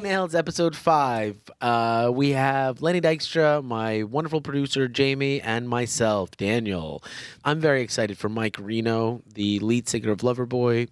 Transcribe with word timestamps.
Nails, 0.00 0.34
episode 0.34 0.74
five. 0.74 1.36
Uh, 1.60 2.10
we 2.14 2.30
have 2.30 2.80
Lenny 2.80 3.00
Dykstra, 3.00 3.62
my 3.62 4.04
wonderful 4.04 4.40
producer 4.40 4.88
Jamie, 4.88 5.40
and 5.40 5.68
myself, 5.68 6.30
Daniel. 6.36 7.04
I'm 7.44 7.60
very 7.60 7.82
excited 7.82 8.16
for 8.16 8.30
Mike 8.30 8.56
Reno, 8.58 9.20
the 9.34 9.58
lead 9.58 9.88
singer 9.88 10.10
of 10.10 10.18
Loverboy, 10.18 10.88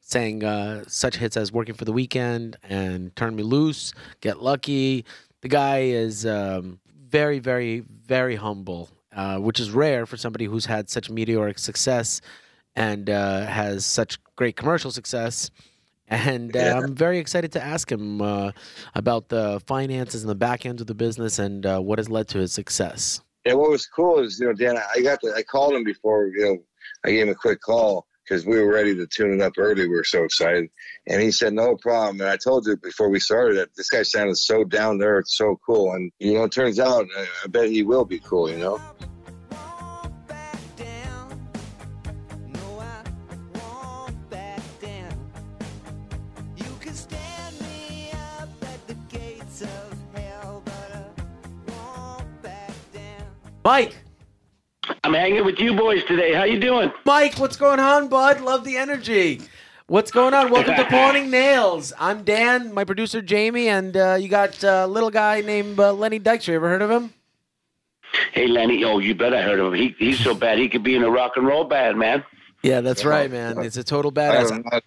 sang 0.00 0.44
uh, 0.44 0.84
such 0.86 1.16
hits 1.16 1.36
as 1.36 1.50
"Working 1.50 1.74
for 1.74 1.84
the 1.84 1.92
Weekend" 1.92 2.56
and 2.62 3.16
"Turn 3.16 3.34
Me 3.34 3.42
Loose," 3.42 3.92
"Get 4.20 4.40
Lucky." 4.40 5.04
The 5.40 5.48
guy 5.48 5.78
is 5.78 6.24
um, 6.24 6.78
very, 7.08 7.40
very, 7.40 7.80
very 7.80 8.36
humble, 8.36 8.88
uh, 9.16 9.38
which 9.38 9.58
is 9.58 9.72
rare 9.72 10.06
for 10.06 10.16
somebody 10.16 10.44
who's 10.44 10.66
had 10.66 10.88
such 10.88 11.10
meteoric 11.10 11.58
success 11.58 12.20
and 12.76 13.10
uh, 13.10 13.46
has 13.46 13.84
such 13.84 14.18
great 14.36 14.54
commercial 14.54 14.92
success. 14.92 15.50
And 16.08 16.54
uh, 16.54 16.58
Yeah. 16.58 16.78
I'm 16.78 16.94
very 16.94 17.18
excited 17.18 17.52
to 17.52 17.62
ask 17.62 17.90
him 17.90 18.20
uh, 18.20 18.52
about 18.94 19.28
the 19.28 19.60
finances 19.66 20.22
and 20.22 20.30
the 20.30 20.34
back 20.34 20.66
end 20.66 20.80
of 20.80 20.86
the 20.86 20.94
business 20.94 21.38
and 21.38 21.64
uh, 21.64 21.80
what 21.80 21.98
has 21.98 22.08
led 22.08 22.28
to 22.28 22.38
his 22.38 22.52
success. 22.52 23.20
And 23.46 23.58
what 23.58 23.70
was 23.70 23.86
cool 23.86 24.20
is, 24.20 24.38
you 24.40 24.46
know, 24.46 24.52
Dan, 24.52 24.76
I 24.76 25.00
got 25.02 25.20
the, 25.22 25.34
I 25.34 25.42
called 25.42 25.74
him 25.74 25.84
before, 25.84 26.28
you 26.28 26.44
know, 26.44 26.58
I 27.04 27.10
gave 27.10 27.26
him 27.26 27.30
a 27.30 27.34
quick 27.34 27.60
call 27.60 28.06
because 28.26 28.46
we 28.46 28.58
were 28.58 28.72
ready 28.72 28.94
to 28.94 29.06
tune 29.06 29.34
it 29.34 29.42
up 29.42 29.52
early. 29.58 29.86
We 29.86 29.94
were 29.94 30.04
so 30.04 30.24
excited. 30.24 30.70
And 31.06 31.20
he 31.20 31.30
said, 31.30 31.52
no 31.52 31.76
problem. 31.76 32.20
And 32.20 32.30
I 32.30 32.38
told 32.38 32.66
you 32.66 32.76
before 32.76 33.10
we 33.10 33.20
started 33.20 33.58
that 33.58 33.76
this 33.76 33.90
guy 33.90 34.02
sounded 34.02 34.36
so 34.36 34.64
down 34.64 34.96
there. 34.96 35.18
It's 35.18 35.36
so 35.36 35.58
cool. 35.66 35.92
And, 35.92 36.10
you 36.18 36.34
know, 36.34 36.44
it 36.44 36.52
turns 36.52 36.80
out, 36.80 37.06
I, 37.16 37.26
I 37.44 37.48
bet 37.48 37.68
he 37.68 37.82
will 37.82 38.06
be 38.06 38.18
cool, 38.20 38.50
you 38.50 38.56
know? 38.56 38.80
Mike, 53.64 53.96
I'm 55.04 55.14
hanging 55.14 55.42
with 55.42 55.58
you 55.58 55.74
boys 55.74 56.04
today. 56.04 56.34
How 56.34 56.44
you 56.44 56.60
doing? 56.60 56.92
Mike, 57.06 57.38
what's 57.38 57.56
going 57.56 57.80
on, 57.80 58.08
bud? 58.08 58.42
Love 58.42 58.62
the 58.62 58.76
energy. 58.76 59.40
What's 59.86 60.10
going 60.10 60.34
on? 60.34 60.50
Welcome 60.50 60.74
to 60.74 60.84
Pawning 60.90 61.30
Nails. 61.30 61.90
I'm 61.98 62.24
Dan, 62.24 62.74
my 62.74 62.84
producer 62.84 63.22
Jamie, 63.22 63.68
and 63.68 63.96
uh, 63.96 64.18
you 64.20 64.28
got 64.28 64.62
a 64.62 64.86
little 64.86 65.08
guy 65.08 65.40
named 65.40 65.80
uh, 65.80 65.94
Lenny 65.94 66.20
Dykstra. 66.20 66.48
You 66.48 66.56
ever 66.56 66.68
heard 66.68 66.82
of 66.82 66.90
him? 66.90 67.14
Hey, 68.32 68.48
Lenny. 68.48 68.84
Oh, 68.84 68.98
you 68.98 69.14
bet 69.14 69.32
I 69.32 69.40
heard 69.40 69.60
of 69.60 69.72
him. 69.72 69.80
He, 69.80 69.94
he's 69.98 70.18
so 70.18 70.34
bad 70.34 70.58
he 70.58 70.68
could 70.68 70.82
be 70.82 70.94
in 70.94 71.02
a 71.02 71.10
rock 71.10 71.32
and 71.36 71.46
roll 71.46 71.64
band, 71.64 71.98
man. 71.98 72.22
Yeah, 72.62 72.82
that's 72.82 73.06
right, 73.06 73.30
man. 73.30 73.56
It's 73.60 73.78
a 73.78 73.84
total 73.84 74.10
I 74.10 74.20
badass. 74.20 74.82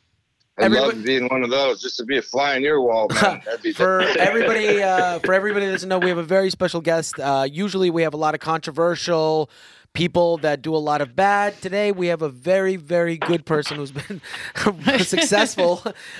Don't. 0.57 0.73
I'd 0.73 0.75
Everybody- 0.77 0.97
love 0.97 1.05
being 1.05 1.27
one 1.29 1.43
of 1.43 1.49
those 1.49 1.81
just 1.81 1.97
to 1.97 2.05
be 2.05 2.17
a 2.17 2.21
fly 2.21 2.55
on 2.55 2.63
your 2.63 2.81
wall, 2.81 3.07
man. 3.21 3.41
That'd 3.45 3.61
be 3.61 3.73
for 3.73 4.01
everybody 4.01 4.81
uh, 4.83 5.19
for 5.19 5.33
everybody 5.33 5.65
that 5.67 5.71
doesn't 5.73 5.89
know 5.89 5.99
we 5.99 6.09
have 6.09 6.17
a 6.17 6.23
very 6.23 6.49
special 6.49 6.81
guest 6.81 7.19
uh, 7.19 7.47
usually 7.49 7.89
we 7.89 8.01
have 8.03 8.13
a 8.13 8.17
lot 8.17 8.33
of 8.33 8.39
controversial 8.39 9.49
people 9.93 10.37
that 10.37 10.61
do 10.61 10.75
a 10.75 10.77
lot 10.77 11.01
of 11.01 11.15
bad 11.15 11.59
today 11.61 11.91
we 11.91 12.07
have 12.07 12.21
a 12.21 12.29
very 12.29 12.75
very 12.75 13.17
good 13.17 13.45
person 13.45 13.77
who's 13.77 13.91
been 13.91 14.21
successful 14.99 15.77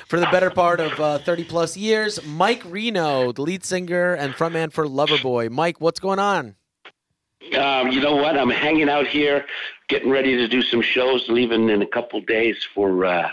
for 0.07 0.19
the 0.19 0.25
better 0.31 0.49
part 0.49 0.79
of 0.79 0.99
uh, 0.99 1.19
30 1.19 1.43
plus 1.43 1.77
years 1.77 2.19
mike 2.25 2.63
reno 2.65 3.31
the 3.31 3.41
lead 3.41 3.63
singer 3.63 4.13
and 4.15 4.33
frontman 4.33 4.71
for 4.71 4.85
loverboy 4.87 5.51
mike 5.51 5.79
what's 5.79 5.99
going 5.99 6.17
on 6.19 6.55
Um, 7.55 7.91
you 7.91 8.01
know 8.01 8.15
what? 8.15 8.37
I'm 8.37 8.49
hanging 8.49 8.89
out 8.89 9.07
here, 9.07 9.45
getting 9.87 10.09
ready 10.09 10.35
to 10.35 10.47
do 10.49 10.61
some 10.61 10.81
shows, 10.81 11.29
leaving 11.29 11.69
in 11.69 11.81
a 11.81 11.87
couple 11.87 12.19
days 12.21 12.57
for 12.75 13.05
uh, 13.05 13.29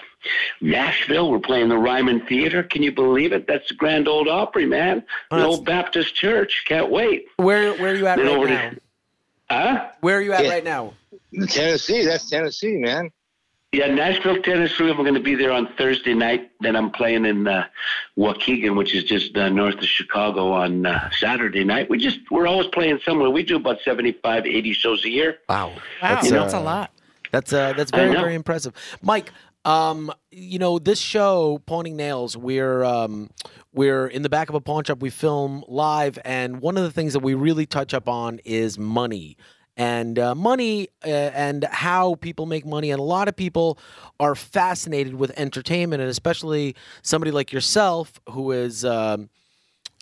Nashville. 0.61 1.31
We're 1.31 1.39
playing 1.39 1.69
the 1.69 1.79
Ryman 1.79 2.27
Theater. 2.27 2.63
Can 2.63 2.83
you 2.83 2.93
believe 2.93 3.33
it? 3.33 3.47
That's 3.47 3.69
the 3.69 3.75
Grand 3.75 4.09
Ole 4.09 4.31
Opry, 4.31 4.67
man. 4.67 5.05
Oh, 5.31 5.39
The 5.39 5.45
old 5.45 5.65
Baptist 5.67 6.15
church. 6.15 6.65
Can't 6.67 6.91
wait. 6.91 7.27
where 7.37 7.75
where 7.75 7.93
are 7.93 7.97
you 7.97 8.07
at 8.07 8.17
Then 8.17 8.27
right 8.27 8.37
over 8.37 8.49
now 8.49 8.71
to- 8.71 8.81
Huh? 9.51 9.89
where 10.01 10.19
are 10.19 10.23
you 10.23 10.33
at 10.33 10.45
Yeah. 10.45 10.51
right 10.51 10.65
now 10.65 10.95
Tennessee. 11.49 12.05
That's 12.05 12.29
Tennessee, 12.31 12.77
man. 12.77 13.11
Yeah, 13.73 13.89
Nashville, 13.93 14.41
Tennessee. 14.41 14.85
We're 14.85 14.95
going 14.95 15.15
to 15.15 15.21
be 15.21 15.35
there 15.35 15.51
on 15.51 15.67
Thursday 15.77 16.15
night. 16.15 16.53
Then 16.61 16.77
I'm 16.77 16.93
playing 16.93 17.25
in 17.25 17.49
uh, 17.49 17.67
Waukegan, 18.17 18.77
which 18.77 18.95
is 18.95 19.03
just 19.03 19.37
uh, 19.37 19.49
north 19.49 19.75
of 19.79 19.85
Chicago, 19.87 20.53
on 20.53 20.87
uh, 20.87 21.11
Saturday 21.19 21.65
night. 21.65 21.91
We 21.91 21.99
just 21.99 22.21
we're 22.31 22.47
always 22.47 22.69
playing 22.69 23.01
somewhere. 23.05 23.31
We 23.31 23.43
do 23.43 23.57
about 23.57 23.79
75, 23.85 24.47
80 24.47 24.73
shows 24.75 25.05
a 25.05 25.11
year. 25.11 25.39
wow 25.49 25.71
Wow, 25.71 25.75
That's, 26.01 26.31
that's, 26.31 26.55
uh, 26.55 26.59
a 26.59 26.61
lot. 26.61 26.93
That's 27.33 27.53
uh, 27.53 27.73
that's 27.73 27.91
very 27.91 28.13
very 28.13 28.37
impressive, 28.37 28.73
Mike. 29.03 29.33
Um, 29.65 30.13
you 30.31 30.59
know 30.59 30.79
this 30.79 30.99
show, 30.99 31.63
Pawning 31.67 31.97
Nails. 31.97 32.37
We're 32.37 32.85
um, 32.85 33.31
we're 33.73 34.07
in 34.07 34.23
the 34.23 34.29
back 34.29 34.49
of 34.49 34.55
a 34.55 34.61
pawn 34.61 34.85
shop. 34.85 35.01
We 35.01 35.11
film 35.11 35.65
live, 35.67 36.19
and 36.25 36.61
one 36.61 36.77
of 36.77 36.83
the 36.83 36.91
things 36.91 37.15
that 37.15 37.21
we 37.21 37.35
really 37.35 37.65
touch 37.65 37.95
up 37.95 38.09
on 38.09 38.41
is 38.45 38.79
money 38.79 39.37
and 39.77 40.19
uh, 40.19 40.35
money 40.35 40.89
uh, 41.05 41.09
and 41.09 41.65
how 41.65 42.17
people 42.17 42.45
make 42.45 42.67
money. 42.67 42.91
And 42.91 43.01
a 43.01 43.05
lot 43.05 43.27
of 43.27 43.37
people 43.37 43.79
are 44.21 44.35
fascinated 44.35 45.15
with 45.15 45.33
entertainment, 45.39 46.03
and 46.03 46.11
especially 46.11 46.77
somebody 47.03 47.31
like 47.31 47.53
yourself 47.53 48.21
who 48.31 48.53
is. 48.53 48.85
Um, 48.85 49.31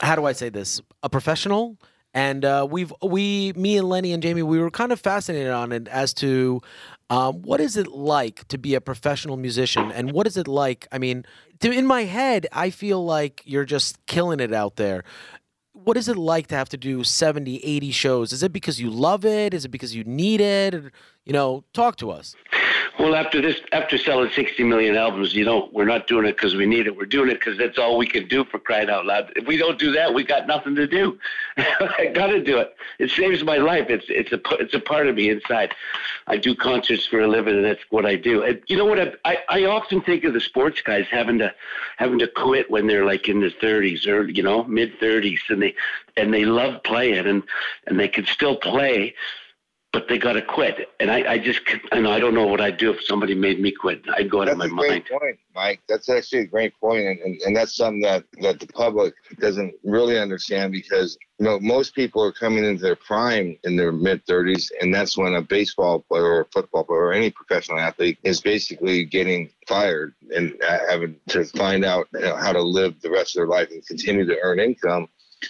how 0.00 0.16
do 0.16 0.24
I 0.24 0.32
say 0.32 0.48
this? 0.48 0.80
A 1.04 1.08
professional. 1.08 1.78
And 2.14 2.44
uh, 2.44 2.66
we've 2.70 2.92
we 3.02 3.52
me 3.54 3.78
and 3.78 3.88
Lenny 3.88 4.12
and 4.12 4.22
Jamie 4.22 4.42
we 4.42 4.58
were 4.58 4.70
kind 4.70 4.92
of 4.92 5.00
fascinated 5.00 5.50
on 5.50 5.72
it 5.72 5.88
as 5.88 6.12
to 6.14 6.60
um, 7.10 7.42
what 7.42 7.60
is 7.60 7.76
it 7.76 7.88
like 7.88 8.46
to 8.48 8.58
be 8.58 8.74
a 8.74 8.80
professional 8.80 9.36
musician 9.36 9.92
and 9.92 10.12
what 10.12 10.26
is 10.26 10.36
it 10.36 10.48
like? 10.48 10.88
I 10.92 10.98
mean, 10.98 11.24
to, 11.60 11.70
in 11.70 11.86
my 11.86 12.04
head, 12.04 12.46
I 12.52 12.70
feel 12.70 13.04
like 13.04 13.42
you're 13.44 13.64
just 13.64 14.04
killing 14.06 14.40
it 14.40 14.52
out 14.52 14.76
there. 14.76 15.04
What 15.72 15.96
is 15.96 16.08
it 16.08 16.16
like 16.16 16.46
to 16.48 16.54
have 16.54 16.68
to 16.70 16.76
do 16.76 17.04
70, 17.04 17.58
80 17.58 17.90
shows? 17.90 18.32
Is 18.32 18.42
it 18.42 18.52
because 18.52 18.80
you 18.80 18.90
love 18.90 19.24
it? 19.24 19.52
Is 19.52 19.64
it 19.64 19.68
because 19.68 19.94
you 19.94 20.04
need 20.04 20.40
it? 20.40 20.74
You 21.24 21.32
know, 21.32 21.64
talk 21.72 21.96
to 21.96 22.10
us. 22.10 22.34
Well, 22.98 23.14
after 23.14 23.40
this, 23.40 23.58
after 23.72 23.96
selling 23.96 24.30
60 24.30 24.64
million 24.64 24.96
albums, 24.96 25.34
you 25.34 25.46
know, 25.46 25.70
we're 25.72 25.86
not 25.86 26.06
doing 26.06 26.26
it 26.26 26.36
because 26.36 26.54
we 26.54 26.66
need 26.66 26.86
it. 26.86 26.94
We're 26.94 27.06
doing 27.06 27.30
it 27.30 27.40
because 27.40 27.56
that's 27.56 27.78
all 27.78 27.96
we 27.96 28.06
can 28.06 28.28
do 28.28 28.44
for 28.44 28.58
crying 28.58 28.90
out 28.90 29.06
loud. 29.06 29.32
If 29.34 29.46
we 29.46 29.56
don't 29.56 29.78
do 29.78 29.92
that, 29.92 30.12
we 30.12 30.24
got 30.24 30.46
nothing 30.46 30.74
to 30.74 30.86
do. 30.86 31.18
I 31.56 32.10
got 32.14 32.26
to 32.28 32.42
do 32.42 32.58
it. 32.58 32.76
It 32.98 33.10
saves 33.10 33.42
my 33.44 33.56
life. 33.56 33.86
It's 33.88 34.04
it's 34.08 34.32
a 34.32 34.40
it's 34.60 34.74
a 34.74 34.80
part 34.80 35.06
of 35.06 35.16
me 35.16 35.30
inside. 35.30 35.74
I 36.26 36.36
do 36.36 36.54
concerts 36.54 37.06
for 37.06 37.20
a 37.20 37.26
living, 37.26 37.56
and 37.56 37.64
that's 37.64 37.82
what 37.88 38.04
I 38.04 38.16
do. 38.16 38.42
And 38.42 38.60
you 38.66 38.76
know 38.76 38.84
what? 38.84 38.98
I, 38.98 39.12
I 39.24 39.38
I 39.48 39.64
often 39.64 40.02
think 40.02 40.24
of 40.24 40.34
the 40.34 40.40
sports 40.40 40.82
guys 40.82 41.06
having 41.10 41.38
to 41.38 41.52
having 41.96 42.18
to 42.18 42.28
quit 42.28 42.70
when 42.70 42.86
they're 42.86 43.06
like 43.06 43.26
in 43.26 43.40
their 43.40 43.50
30s 43.50 44.06
or 44.06 44.28
you 44.28 44.42
know 44.42 44.64
mid 44.64 44.98
30s, 45.00 45.40
and 45.48 45.62
they 45.62 45.74
and 46.16 46.32
they 46.32 46.44
love 46.44 46.82
playing 46.82 47.26
and 47.26 47.42
and 47.86 47.98
they 47.98 48.08
can 48.08 48.26
still 48.26 48.56
play 48.56 49.14
but 49.92 50.08
they 50.08 50.16
got 50.18 50.32
to 50.32 50.42
quit. 50.42 50.88
And 51.00 51.10
I, 51.10 51.32
I 51.32 51.38
just, 51.38 51.60
and 51.92 52.08
I 52.08 52.18
don't 52.18 52.34
know 52.34 52.46
what 52.46 52.62
I'd 52.62 52.78
do 52.78 52.92
if 52.92 53.04
somebody 53.04 53.34
made 53.34 53.60
me 53.60 53.70
quit. 53.70 54.02
I'd 54.16 54.30
go 54.30 54.40
out 54.40 54.48
of 54.48 54.58
That's 54.58 54.72
my 54.72 54.86
a 54.86 54.88
mind. 54.88 55.04
great 55.04 55.20
point, 55.20 55.38
Mike. 55.54 55.80
That's 55.86 56.08
actually 56.08 56.40
a 56.40 56.46
great 56.46 56.72
point, 56.80 57.06
and, 57.06 57.20
and, 57.20 57.40
and 57.42 57.56
that's 57.56 57.76
something 57.76 58.00
that, 58.00 58.24
that 58.40 58.58
the 58.58 58.66
public 58.68 59.12
doesn't 59.38 59.74
really 59.84 60.18
understand 60.18 60.72
because 60.72 61.18
you 61.38 61.44
know 61.44 61.60
most 61.60 61.94
people 61.94 62.22
are 62.22 62.32
coming 62.32 62.64
into 62.64 62.82
their 62.82 62.96
prime 62.96 63.58
in 63.64 63.76
their 63.76 63.92
mid 63.92 64.24
30s, 64.24 64.70
and 64.80 64.94
that's 64.94 65.18
when 65.18 65.34
a 65.34 65.42
baseball 65.42 66.00
player 66.00 66.24
or 66.24 66.40
a 66.40 66.46
football 66.46 66.84
player 66.84 67.06
or 67.06 67.12
any 67.12 67.30
professional 67.30 67.78
athlete 67.78 68.18
is 68.22 68.40
basically 68.40 69.04
getting 69.04 69.50
fired 69.68 70.14
and 70.34 70.54
having 70.88 71.16
to 71.28 71.44
find 71.44 71.84
out 71.84 72.08
you 72.14 72.20
know, 72.20 72.36
how 72.36 72.52
to 72.52 72.62
live 72.62 72.98
the 73.02 73.10
rest 73.10 73.36
of 73.36 73.40
their 73.40 73.46
life 73.46 73.68
and 73.70 73.86
continue 73.86 74.24
to 74.24 74.38
earn 74.42 74.58
income. 74.58 75.06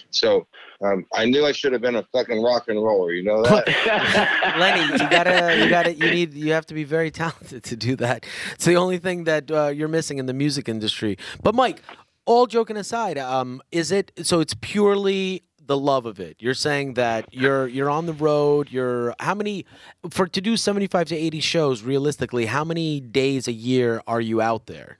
So 0.09 0.47
um, 0.83 1.05
I 1.13 1.25
knew 1.25 1.45
I 1.45 1.51
should 1.51 1.73
have 1.73 1.81
been 1.81 1.95
a 1.95 2.03
fucking 2.11 2.41
rock 2.41 2.67
and 2.67 2.83
roller. 2.83 3.11
You 3.11 3.23
know 3.23 3.41
that? 3.43 4.55
Lenny, 4.59 4.81
you 4.91 5.09
gotta, 5.09 5.57
you 5.63 5.69
gotta, 5.69 5.93
you 5.93 6.11
need, 6.11 6.33
you 6.33 6.51
have 6.53 6.65
to 6.67 6.73
be 6.73 6.83
very 6.83 7.09
talented 7.11 7.63
to 7.63 7.75
do 7.75 7.95
that. 7.97 8.25
It's 8.53 8.65
the 8.65 8.75
only 8.75 8.97
thing 8.97 9.23
that 9.23 9.49
uh, 9.49 9.67
you're 9.67 9.87
missing 9.87 10.17
in 10.17 10.25
the 10.25 10.33
music 10.33 10.67
industry. 10.67 11.17
But 11.41 11.55
Mike, 11.55 11.81
all 12.25 12.47
joking 12.47 12.77
aside, 12.77 13.17
um, 13.17 13.61
is 13.71 13.91
it 13.91 14.11
so? 14.23 14.39
It's 14.39 14.55
purely 14.61 15.43
the 15.65 15.77
love 15.77 16.05
of 16.05 16.19
it. 16.19 16.37
You're 16.39 16.53
saying 16.53 16.95
that 16.95 17.33
you're 17.33 17.67
you're 17.67 17.89
on 17.89 18.05
the 18.05 18.13
road. 18.13 18.71
You're 18.71 19.15
how 19.19 19.35
many 19.35 19.65
for 20.09 20.27
to 20.27 20.41
do 20.41 20.57
75 20.57 21.07
to 21.07 21.15
80 21.15 21.39
shows 21.39 21.83
realistically? 21.83 22.45
How 22.45 22.63
many 22.63 22.99
days 22.99 23.47
a 23.47 23.53
year 23.53 24.01
are 24.07 24.21
you 24.21 24.41
out 24.41 24.67
there? 24.67 24.99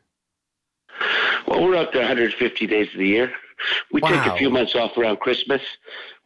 well, 1.47 1.63
we're 1.63 1.75
out 1.75 1.93
there 1.93 2.01
150 2.01 2.67
days 2.67 2.87
of 2.93 2.99
the 2.99 3.07
year. 3.07 3.33
We 3.91 4.01
take 4.01 4.25
a 4.25 4.37
few 4.37 4.49
months 4.49 4.75
off 4.75 4.97
around 4.97 5.19
Christmas. 5.19 5.61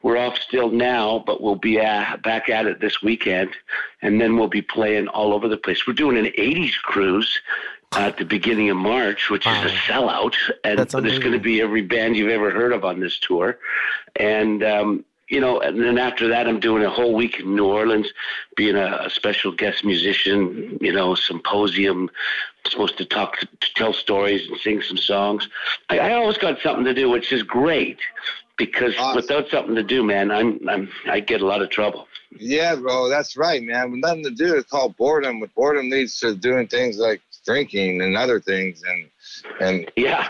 We're 0.03 0.17
off 0.17 0.37
still 0.37 0.69
now, 0.69 1.23
but 1.25 1.41
we'll 1.41 1.55
be 1.55 1.79
uh, 1.79 2.17
back 2.17 2.49
at 2.49 2.67
it 2.67 2.79
this 2.79 3.01
weekend, 3.01 3.49
and 4.01 4.21
then 4.21 4.37
we'll 4.37 4.47
be 4.47 4.61
playing 4.61 5.07
all 5.07 5.33
over 5.33 5.47
the 5.47 5.57
place. 5.57 5.87
We're 5.87 5.93
doing 5.93 6.17
an 6.17 6.31
'80s 6.37 6.75
cruise 6.83 7.41
at 7.93 8.17
the 8.17 8.25
beginning 8.25 8.69
of 8.69 8.77
March, 8.77 9.29
which 9.29 9.47
is 9.47 9.71
a 9.71 9.75
sellout, 9.75 10.35
and 10.63 10.77
there's 10.77 11.19
going 11.19 11.31
to 11.31 11.39
be 11.39 11.61
every 11.61 11.81
band 11.81 12.15
you've 12.15 12.29
ever 12.29 12.51
heard 12.51 12.73
of 12.73 12.85
on 12.85 12.99
this 12.99 13.17
tour, 13.19 13.59
and 14.17 14.63
um, 14.63 15.05
you 15.29 15.39
know, 15.39 15.59
and 15.59 15.81
then 15.81 15.97
after 15.97 16.27
that, 16.29 16.47
I'm 16.47 16.59
doing 16.59 16.83
a 16.83 16.89
whole 16.89 17.13
week 17.13 17.39
in 17.39 17.55
New 17.55 17.65
Orleans, 17.65 18.07
being 18.55 18.75
a, 18.75 18.99
a 19.05 19.09
special 19.09 19.51
guest 19.51 19.83
musician. 19.83 20.77
You 20.81 20.93
know, 20.93 21.15
symposium. 21.15 22.09
Supposed 22.67 22.97
to 22.97 23.05
talk, 23.05 23.37
to 23.39 23.73
tell 23.75 23.93
stories 23.93 24.45
and 24.49 24.59
sing 24.59 24.81
some 24.81 24.97
songs. 24.97 25.47
I, 25.89 25.99
I 25.99 26.13
always 26.15 26.37
got 26.37 26.59
something 26.59 26.83
to 26.83 26.93
do, 26.93 27.09
which 27.09 27.31
is 27.31 27.41
great, 27.41 27.97
because 28.57 28.93
Awesome. 28.97 29.15
without 29.15 29.47
something 29.49 29.75
to 29.75 29.83
do, 29.83 30.03
man, 30.03 30.31
I'm, 30.31 30.59
I'm 30.67 30.89
I 31.09 31.21
get 31.21 31.39
a 31.39 31.45
lot 31.45 31.61
of 31.61 31.69
trouble. 31.69 32.09
Yeah, 32.37 32.75
bro, 32.75 33.07
that's 33.07 33.37
right, 33.37 33.63
man. 33.63 33.91
With 33.91 34.01
nothing 34.01 34.23
to 34.23 34.31
do, 34.31 34.55
it's 34.55 34.69
called 34.69 34.97
boredom. 34.97 35.39
But 35.39 35.55
boredom 35.55 35.89
leads 35.89 36.19
to 36.19 36.35
doing 36.35 36.67
things 36.67 36.97
like 36.97 37.21
drinking 37.47 38.01
and 38.01 38.15
other 38.15 38.39
things, 38.39 38.83
and 38.87 39.09
and 39.59 39.91
Yeah. 39.95 40.27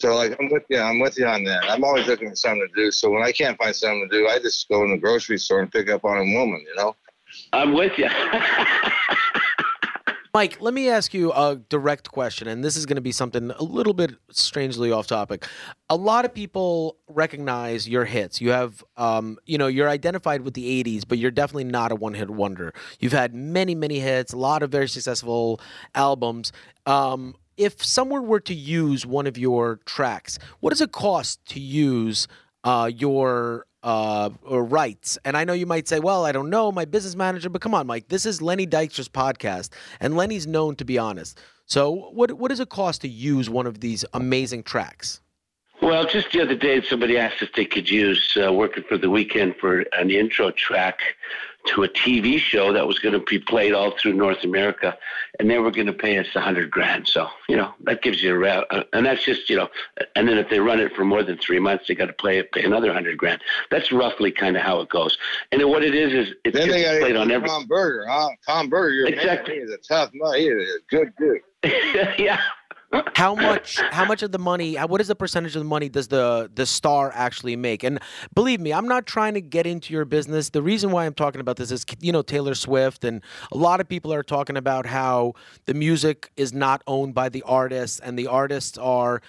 so 0.00 0.14
like 0.14 0.36
I'm 0.38 0.50
with 0.50 0.64
you. 0.68 0.80
I'm 0.80 0.98
with 0.98 1.18
you 1.18 1.26
on 1.26 1.44
that. 1.44 1.64
I'm 1.70 1.84
always 1.84 2.06
looking 2.06 2.28
for 2.28 2.36
something 2.36 2.68
to 2.68 2.74
do. 2.82 2.90
So 2.90 3.10
when 3.10 3.22
I 3.22 3.32
can't 3.32 3.56
find 3.56 3.74
something 3.74 4.08
to 4.10 4.18
do, 4.18 4.28
I 4.28 4.38
just 4.38 4.68
go 4.68 4.82
in 4.84 4.90
the 4.90 4.98
grocery 4.98 5.38
store 5.38 5.60
and 5.60 5.72
pick 5.72 5.88
up 5.88 6.04
on 6.04 6.18
a 6.18 6.34
woman. 6.34 6.64
You 6.68 6.74
know. 6.76 6.96
I'm 7.52 7.72
with 7.72 7.96
you. 7.96 8.08
Mike, 10.38 10.60
let 10.60 10.72
me 10.72 10.88
ask 10.88 11.14
you 11.14 11.32
a 11.32 11.56
direct 11.68 12.12
question, 12.12 12.46
and 12.46 12.62
this 12.62 12.76
is 12.76 12.86
going 12.86 12.94
to 12.94 13.02
be 13.02 13.10
something 13.10 13.50
a 13.50 13.64
little 13.64 13.92
bit 13.92 14.12
strangely 14.30 14.92
off 14.92 15.08
topic. 15.08 15.48
A 15.90 15.96
lot 15.96 16.24
of 16.24 16.32
people 16.32 16.96
recognize 17.08 17.88
your 17.88 18.04
hits. 18.04 18.40
You 18.40 18.50
have, 18.50 18.84
um, 18.96 19.38
you 19.46 19.58
know, 19.58 19.66
you're 19.66 19.88
identified 19.88 20.42
with 20.42 20.54
the 20.54 20.84
'80s, 20.84 21.02
but 21.08 21.18
you're 21.18 21.32
definitely 21.32 21.64
not 21.64 21.90
a 21.90 21.96
one-hit 21.96 22.30
wonder. 22.30 22.72
You've 23.00 23.10
had 23.10 23.34
many, 23.34 23.74
many 23.74 23.98
hits, 23.98 24.32
a 24.32 24.36
lot 24.36 24.62
of 24.62 24.70
very 24.70 24.88
successful 24.88 25.60
albums. 25.96 26.52
Um, 26.86 27.34
if 27.56 27.84
someone 27.84 28.28
were 28.28 28.38
to 28.38 28.54
use 28.54 29.04
one 29.04 29.26
of 29.26 29.36
your 29.36 29.80
tracks, 29.86 30.38
what 30.60 30.70
does 30.70 30.80
it 30.80 30.92
cost 30.92 31.44
to 31.46 31.58
use 31.58 32.28
uh, 32.62 32.88
your 32.94 33.66
uh, 33.82 34.30
or 34.42 34.64
rights. 34.64 35.18
And 35.24 35.36
I 35.36 35.44
know 35.44 35.52
you 35.52 35.66
might 35.66 35.88
say, 35.88 36.00
well, 36.00 36.24
I 36.24 36.32
don't 36.32 36.50
know, 36.50 36.72
my 36.72 36.84
business 36.84 37.14
manager, 37.14 37.48
but 37.48 37.60
come 37.60 37.74
on, 37.74 37.86
Mike, 37.86 38.08
this 38.08 38.26
is 38.26 38.42
Lenny 38.42 38.66
Dykstra's 38.66 39.08
podcast, 39.08 39.70
and 40.00 40.16
Lenny's 40.16 40.46
known 40.46 40.76
to 40.76 40.84
be 40.84 40.98
honest. 40.98 41.38
So, 41.66 42.10
what 42.12 42.32
what 42.32 42.48
does 42.48 42.60
it 42.60 42.70
cost 42.70 43.02
to 43.02 43.08
use 43.08 43.50
one 43.50 43.66
of 43.66 43.80
these 43.80 44.04
amazing 44.14 44.62
tracks? 44.62 45.20
Well, 45.80 46.06
just 46.06 46.32
the 46.32 46.40
other 46.40 46.56
day, 46.56 46.82
somebody 46.82 47.16
asked 47.18 47.40
if 47.40 47.52
they 47.52 47.64
could 47.64 47.88
use 47.88 48.36
uh, 48.42 48.52
"Working 48.52 48.84
for 48.84 48.96
the 48.96 49.10
Weekend" 49.10 49.56
for 49.56 49.80
an 49.92 50.10
intro 50.10 50.50
track 50.50 51.00
to 51.66 51.84
a 51.84 51.88
TV 51.88 52.38
show 52.38 52.72
that 52.72 52.86
was 52.86 52.98
going 52.98 53.12
to 53.12 53.20
be 53.20 53.38
played 53.38 53.74
all 53.74 53.92
through 53.92 54.14
North 54.14 54.44
America, 54.44 54.96
and 55.38 55.48
they 55.48 55.58
were 55.58 55.70
going 55.70 55.86
to 55.86 55.92
pay 55.92 56.18
us 56.18 56.26
a 56.34 56.40
hundred 56.40 56.70
grand. 56.70 57.06
So, 57.08 57.28
you 57.48 57.56
know, 57.56 57.72
that 57.84 58.02
gives 58.02 58.22
you 58.22 58.44
a, 58.44 58.48
uh, 58.70 58.84
and 58.92 59.06
that's 59.06 59.24
just, 59.24 59.48
you 59.48 59.56
know, 59.56 59.68
and 60.16 60.28
then 60.28 60.38
if 60.38 60.48
they 60.50 60.60
run 60.60 60.80
it 60.80 60.94
for 60.94 61.04
more 61.04 61.22
than 61.22 61.38
three 61.38 61.58
months, 61.60 61.86
they 61.88 61.94
got 61.94 62.06
to 62.06 62.12
play 62.12 62.42
pay 62.42 62.64
another 62.64 62.92
hundred 62.92 63.18
grand. 63.18 63.40
That's 63.70 63.92
roughly 63.92 64.30
kind 64.32 64.56
of 64.56 64.62
how 64.62 64.80
it 64.80 64.88
goes. 64.88 65.16
And 65.52 65.62
what 65.68 65.84
it 65.84 65.94
is 65.94 66.12
is 66.12 66.34
it 66.44 66.54
Then 66.54 66.68
they 66.68 66.80
gets 66.80 66.92
got 66.98 67.00
played 67.00 67.16
on 67.16 67.30
every. 67.30 67.48
Tom 67.48 67.66
Berger, 67.66 68.06
huh? 68.08 68.28
Tom 68.46 68.68
Berger, 68.68 69.06
Exactly. 69.06 69.58
man, 69.58 69.66
he 69.66 69.72
is 69.72 69.78
a 69.78 69.78
tough 69.88 70.10
man. 70.14 70.34
He 70.34 70.46
is 70.48 70.68
a 70.74 70.94
good 70.94 71.12
dude. 71.18 71.40
yeah. 72.18 72.40
How 73.14 73.34
much 73.34 73.78
how 73.90 74.06
much 74.06 74.22
of 74.22 74.32
the 74.32 74.38
money 74.38 74.78
uh, 74.78 74.86
what 74.86 75.00
is 75.00 75.08
the 75.08 75.14
percentage 75.14 75.54
of 75.54 75.60
the 75.60 75.68
money 75.68 75.88
does 75.88 76.08
the 76.08 76.50
the 76.54 76.64
star 76.64 77.12
actually 77.14 77.56
make? 77.56 77.82
And 77.82 78.00
believe 78.34 78.60
me, 78.60 78.72
I'm 78.72 78.88
not 78.88 79.06
trying 79.06 79.34
to 79.34 79.42
get 79.42 79.66
into 79.66 79.92
your 79.92 80.06
business. 80.06 80.50
The 80.50 80.62
reason 80.62 80.90
why 80.90 81.04
I'm 81.04 81.14
talking 81.14 81.40
about 81.40 81.56
this 81.56 81.70
is 81.70 81.84
you 82.00 82.12
know 82.12 82.22
Taylor 82.22 82.54
Swift 82.54 83.04
and 83.04 83.22
a 83.52 83.58
lot 83.58 83.80
of 83.80 83.88
people 83.88 84.12
are 84.12 84.22
talking 84.22 84.56
about 84.56 84.86
how 84.86 85.34
the 85.66 85.74
music 85.74 86.30
is 86.36 86.54
not 86.54 86.82
owned 86.86 87.14
by 87.14 87.28
the 87.28 87.42
artists 87.42 88.00
and 88.00 88.18
the 88.18 88.26
artists 88.26 88.78
are 88.78 89.20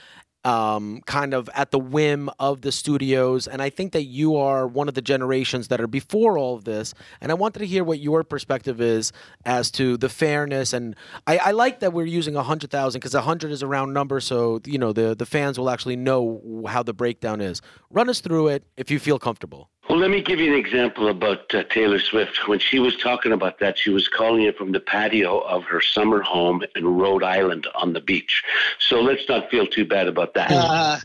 um, 0.45 1.01
kind 1.05 1.33
of 1.33 1.49
at 1.53 1.71
the 1.71 1.79
whim 1.79 2.29
of 2.39 2.61
the 2.61 2.71
studios. 2.71 3.47
And 3.47 3.61
I 3.61 3.69
think 3.69 3.91
that 3.91 4.03
you 4.03 4.35
are 4.37 4.67
one 4.67 4.87
of 4.87 4.93
the 4.93 5.01
generations 5.01 5.67
that 5.67 5.81
are 5.81 5.87
before 5.87 6.37
all 6.37 6.55
of 6.55 6.63
this. 6.63 6.93
And 7.21 7.31
I 7.31 7.35
wanted 7.35 7.59
to 7.59 7.67
hear 7.67 7.83
what 7.83 7.99
your 7.99 8.23
perspective 8.23 8.79
is 8.79 9.11
as 9.45 9.69
to 9.71 9.97
the 9.97 10.09
fairness. 10.09 10.73
And 10.73 10.95
I, 11.27 11.37
I 11.37 11.51
like 11.51 11.79
that 11.81 11.93
we're 11.93 12.05
using 12.05 12.35
a 12.35 12.43
hundred 12.43 12.71
thousand 12.71 12.99
because 12.99 13.15
a 13.15 13.21
hundred 13.21 13.51
is 13.51 13.61
a 13.61 13.67
round 13.67 13.93
number, 13.93 14.19
so 14.19 14.61
you 14.65 14.77
know 14.77 14.93
the 14.93 15.15
the 15.15 15.25
fans 15.25 15.59
will 15.59 15.69
actually 15.69 15.95
know 15.95 16.63
how 16.67 16.83
the 16.83 16.93
breakdown 16.93 17.41
is. 17.41 17.61
Run 17.89 18.09
us 18.09 18.21
through 18.21 18.47
it 18.49 18.63
if 18.77 18.89
you 18.91 18.99
feel 18.99 19.19
comfortable. 19.19 19.69
Well, 19.99 20.07
let 20.07 20.15
me 20.15 20.21
give 20.21 20.39
you 20.39 20.53
an 20.53 20.57
example 20.57 21.09
about 21.09 21.53
uh, 21.53 21.63
Taylor 21.63 21.99
Swift. 21.99 22.47
When 22.47 22.57
she 22.59 22.79
was 22.79 22.95
talking 22.95 23.33
about 23.33 23.59
that, 23.59 23.77
she 23.77 23.89
was 23.89 24.07
calling 24.07 24.43
it 24.43 24.57
from 24.57 24.71
the 24.71 24.79
patio 24.79 25.39
of 25.39 25.65
her 25.65 25.81
summer 25.81 26.21
home 26.21 26.63
in 26.73 26.87
Rhode 26.87 27.21
Island 27.21 27.67
on 27.75 27.91
the 27.91 27.99
beach. 27.99 28.41
So 28.79 29.01
let's 29.01 29.27
not 29.27 29.49
feel 29.51 29.67
too 29.67 29.83
bad 29.83 30.07
about 30.07 30.35
that. 30.35 31.03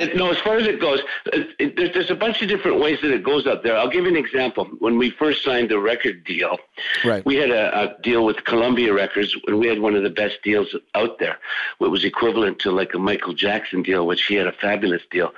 It- 0.00 0.16
no, 0.16 0.32
as 0.32 0.38
far 0.38 0.56
as 0.56 0.66
it 0.66 0.80
goes, 0.80 1.02
it, 1.26 1.50
it, 1.60 1.76
there's, 1.76 1.94
there's 1.94 2.10
a 2.10 2.16
bunch 2.16 2.42
of 2.42 2.48
different 2.48 2.80
ways 2.80 2.98
that 3.02 3.12
it 3.12 3.22
goes 3.22 3.46
out 3.46 3.62
there. 3.62 3.76
I'll 3.78 3.88
give 3.88 4.06
you 4.06 4.10
an 4.10 4.16
example. 4.16 4.64
When 4.80 4.98
we 4.98 5.10
first 5.10 5.44
signed 5.44 5.68
the 5.70 5.78
record 5.78 6.24
deal, 6.24 6.58
Right. 7.04 7.24
we 7.24 7.36
had 7.36 7.50
a, 7.50 7.78
a 7.96 8.02
deal 8.02 8.24
with 8.24 8.42
Columbia 8.44 8.92
Records, 8.92 9.36
and 9.46 9.60
we 9.60 9.68
had 9.68 9.78
one 9.78 9.94
of 9.94 10.02
the 10.02 10.10
best 10.10 10.42
deals 10.42 10.74
out 10.96 11.20
there. 11.20 11.38
It 11.80 11.92
was 11.92 12.04
equivalent 12.04 12.58
to 12.60 12.72
like 12.72 12.92
a 12.94 12.98
Michael 12.98 13.34
Jackson 13.34 13.84
deal, 13.84 14.04
which 14.04 14.24
he 14.26 14.34
had 14.34 14.48
a 14.48 14.52
fabulous 14.52 15.02
deal. 15.12 15.32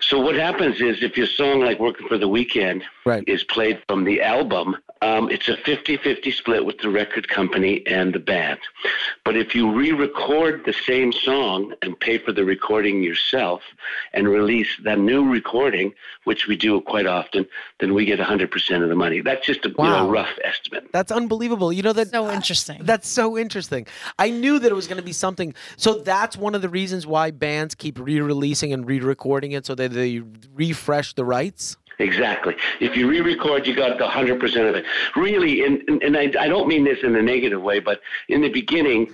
So 0.00 0.20
what 0.20 0.36
happens 0.36 0.80
is 0.80 1.02
if 1.02 1.16
your 1.16 1.26
song 1.26 1.60
like 1.60 1.80
Working 1.80 2.06
for 2.06 2.18
the 2.18 2.28
Weekend 2.28 2.84
Right. 3.04 3.24
is 3.26 3.42
played 3.44 3.82
from 3.88 4.04
the 4.04 4.22
album, 4.22 4.76
um, 5.02 5.30
it's 5.30 5.48
a 5.48 5.56
50-50 5.56 6.32
split 6.32 6.64
with 6.64 6.78
the 6.78 6.88
record 6.88 7.28
company 7.28 7.86
and 7.86 8.14
the 8.14 8.18
band. 8.18 8.58
But 9.24 9.36
if 9.36 9.54
you 9.54 9.70
re-record 9.70 10.64
the 10.64 10.72
same 10.72 11.12
song 11.12 11.74
and 11.82 11.98
pay 11.98 12.18
for 12.18 12.32
the 12.32 12.44
recording 12.44 13.02
yourself 13.02 13.62
and 14.12 14.28
release 14.28 14.68
that 14.84 14.98
new 14.98 15.30
recording, 15.30 15.94
which 16.24 16.46
we 16.46 16.56
do 16.56 16.80
quite 16.80 17.06
often, 17.06 17.46
then 17.80 17.94
we 17.94 18.04
get 18.04 18.18
100% 18.18 18.82
of 18.82 18.88
the 18.88 18.94
money. 18.94 19.20
That's 19.20 19.46
just 19.46 19.64
a 19.64 19.68
you 19.68 19.74
know, 19.78 20.10
rough 20.10 20.36
estimate. 20.42 20.88
That's 20.92 21.12
unbelievable. 21.12 21.72
You 21.72 21.82
know 21.82 21.92
that 21.92 22.08
So 22.08 22.30
interesting. 22.30 22.80
That's 22.82 23.08
so 23.08 23.38
interesting. 23.38 23.86
I 24.18 24.30
knew 24.30 24.58
that 24.58 24.70
it 24.70 24.74
was 24.74 24.86
going 24.86 24.98
to 24.98 25.04
be 25.04 25.12
something. 25.12 25.54
So 25.76 25.94
that's 25.94 26.36
one 26.36 26.54
of 26.54 26.62
the 26.62 26.68
reasons 26.68 27.06
why 27.06 27.30
bands 27.30 27.74
keep 27.74 27.98
re-releasing 27.98 28.72
and 28.72 28.86
re-recording 28.86 29.52
it, 29.52 29.66
so 29.66 29.74
that 29.74 29.92
they 29.92 30.22
refresh 30.54 31.14
the 31.14 31.24
rights. 31.24 31.76
Exactly. 32.00 32.54
If 32.78 32.96
you 32.96 33.08
re-record, 33.08 33.66
you 33.66 33.74
got 33.74 33.98
the 33.98 34.06
hundred 34.06 34.38
percent 34.38 34.68
of 34.68 34.76
it. 34.76 34.84
Really, 35.16 35.64
and 35.64 35.82
and, 36.02 36.16
I, 36.16 36.32
I 36.38 36.46
don't 36.46 36.68
mean 36.68 36.84
this 36.84 37.02
in 37.02 37.16
a 37.16 37.22
negative 37.22 37.60
way, 37.60 37.80
but 37.80 38.00
in 38.28 38.40
the 38.40 38.50
beginning, 38.50 39.12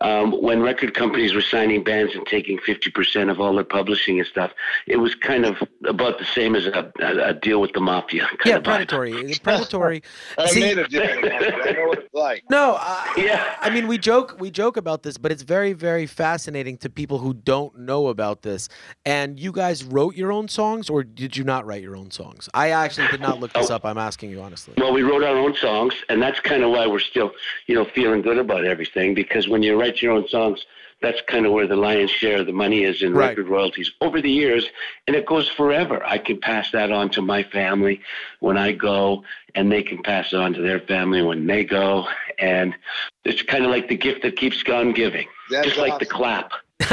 um, 0.00 0.32
when 0.42 0.60
record 0.62 0.94
companies 0.94 1.34
were 1.34 1.40
signing 1.40 1.82
bands 1.84 2.14
and 2.14 2.26
taking 2.26 2.58
fifty 2.58 2.90
percent 2.90 3.30
of 3.30 3.40
all 3.40 3.54
their 3.54 3.64
publishing 3.64 4.18
and 4.18 4.26
stuff, 4.28 4.52
it 4.86 4.96
was 4.96 5.14
kind 5.14 5.44
of 5.44 5.62
about 5.86 6.18
the 6.18 6.24
same 6.24 6.54
as 6.54 6.66
a, 6.66 6.92
a, 7.00 7.28
a 7.30 7.34
deal 7.34 7.60
with 7.60 7.72
the 7.72 7.80
mafia. 7.80 8.26
Kind 8.26 8.38
Yeah, 8.44 8.56
of 8.56 8.62
vibe. 8.62 8.64
predatory. 8.88 9.34
Predatory. 9.42 10.02
I 10.38 10.46
See- 10.48 10.60
made 10.60 10.78
a 10.78 10.88
difference. 10.88 11.26
I 11.66 11.72
know 11.72 11.86
what 11.88 11.98
it's 12.00 12.14
like. 12.14 12.42
No, 12.50 12.76
uh, 12.80 13.04
Yeah. 13.16 13.56
I 13.60 13.70
mean 13.70 13.86
we 13.88 13.98
joke 13.98 14.36
we 14.38 14.50
joke 14.50 14.76
about 14.76 15.02
this, 15.02 15.16
but 15.18 15.32
it's 15.32 15.42
very 15.42 15.72
very 15.72 16.06
fascinating 16.06 16.76
to 16.78 16.90
people 16.90 17.18
who 17.18 17.34
don't 17.34 17.78
know 17.78 18.08
about 18.08 18.42
this. 18.42 18.68
And 19.04 19.38
you 19.40 19.52
guys 19.52 19.84
wrote 19.84 20.14
your 20.16 20.32
own 20.32 20.48
songs, 20.48 20.88
or 20.90 21.02
did 21.04 21.36
you 21.36 21.44
not 21.44 21.66
write 21.66 21.82
your 21.82 21.96
own 21.96 22.10
songs? 22.10 22.48
I 22.54 22.70
actually 22.70 23.08
did 23.08 23.20
not 23.20 23.40
look 23.40 23.52
this 23.52 23.70
up. 23.70 23.84
I'm 23.84 23.98
asking 23.98 24.30
you 24.30 24.40
honestly. 24.40 24.74
Well, 24.78 24.92
we 24.92 25.02
wrote 25.02 25.22
our 25.24 25.36
own 25.36 25.54
songs, 25.56 25.94
and 26.08 26.22
that's 26.22 26.40
kind 26.40 26.62
of 26.62 26.70
why 26.70 26.86
we're 26.86 26.98
still, 27.00 27.32
you 27.66 27.74
know, 27.74 27.84
feeling 27.84 28.22
good 28.22 28.38
about 28.38 28.64
everything. 28.64 29.14
Because 29.14 29.48
when 29.48 29.62
you 29.62 29.78
write 29.86 30.02
your 30.02 30.12
own 30.12 30.28
songs, 30.28 30.64
that's 31.02 31.20
kind 31.28 31.44
of 31.46 31.52
where 31.52 31.66
the 31.66 31.76
lion's 31.76 32.10
share 32.10 32.40
of 32.40 32.46
the 32.46 32.52
money 32.52 32.82
is 32.84 33.02
in 33.02 33.12
Right. 33.14 33.28
record 33.28 33.48
royalties 33.48 33.90
over 34.00 34.20
the 34.20 34.30
years, 34.30 34.66
and 35.06 35.14
it 35.14 35.26
goes 35.26 35.48
forever. 35.48 36.02
I 36.04 36.18
can 36.18 36.40
pass 36.40 36.70
that 36.72 36.90
on 36.90 37.10
to 37.10 37.22
my 37.22 37.42
family 37.44 38.00
when 38.40 38.56
I 38.56 38.72
go, 38.72 39.22
and 39.54 39.70
they 39.70 39.82
can 39.82 40.02
pass 40.02 40.32
it 40.32 40.36
on 40.40 40.54
to 40.54 40.62
their 40.62 40.80
family 40.80 41.22
when 41.22 41.46
they 41.46 41.64
go, 41.64 42.06
and 42.38 42.74
it's 43.24 43.42
kind 43.42 43.64
of 43.64 43.70
like 43.70 43.88
the 43.88 43.96
gift 43.96 44.22
that 44.22 44.36
keeps 44.36 44.62
on 44.68 44.92
giving, 44.92 45.28
That's 45.50 45.66
just 45.68 45.78
like 45.78 45.98
the 45.98 46.06
clap. 46.06 46.50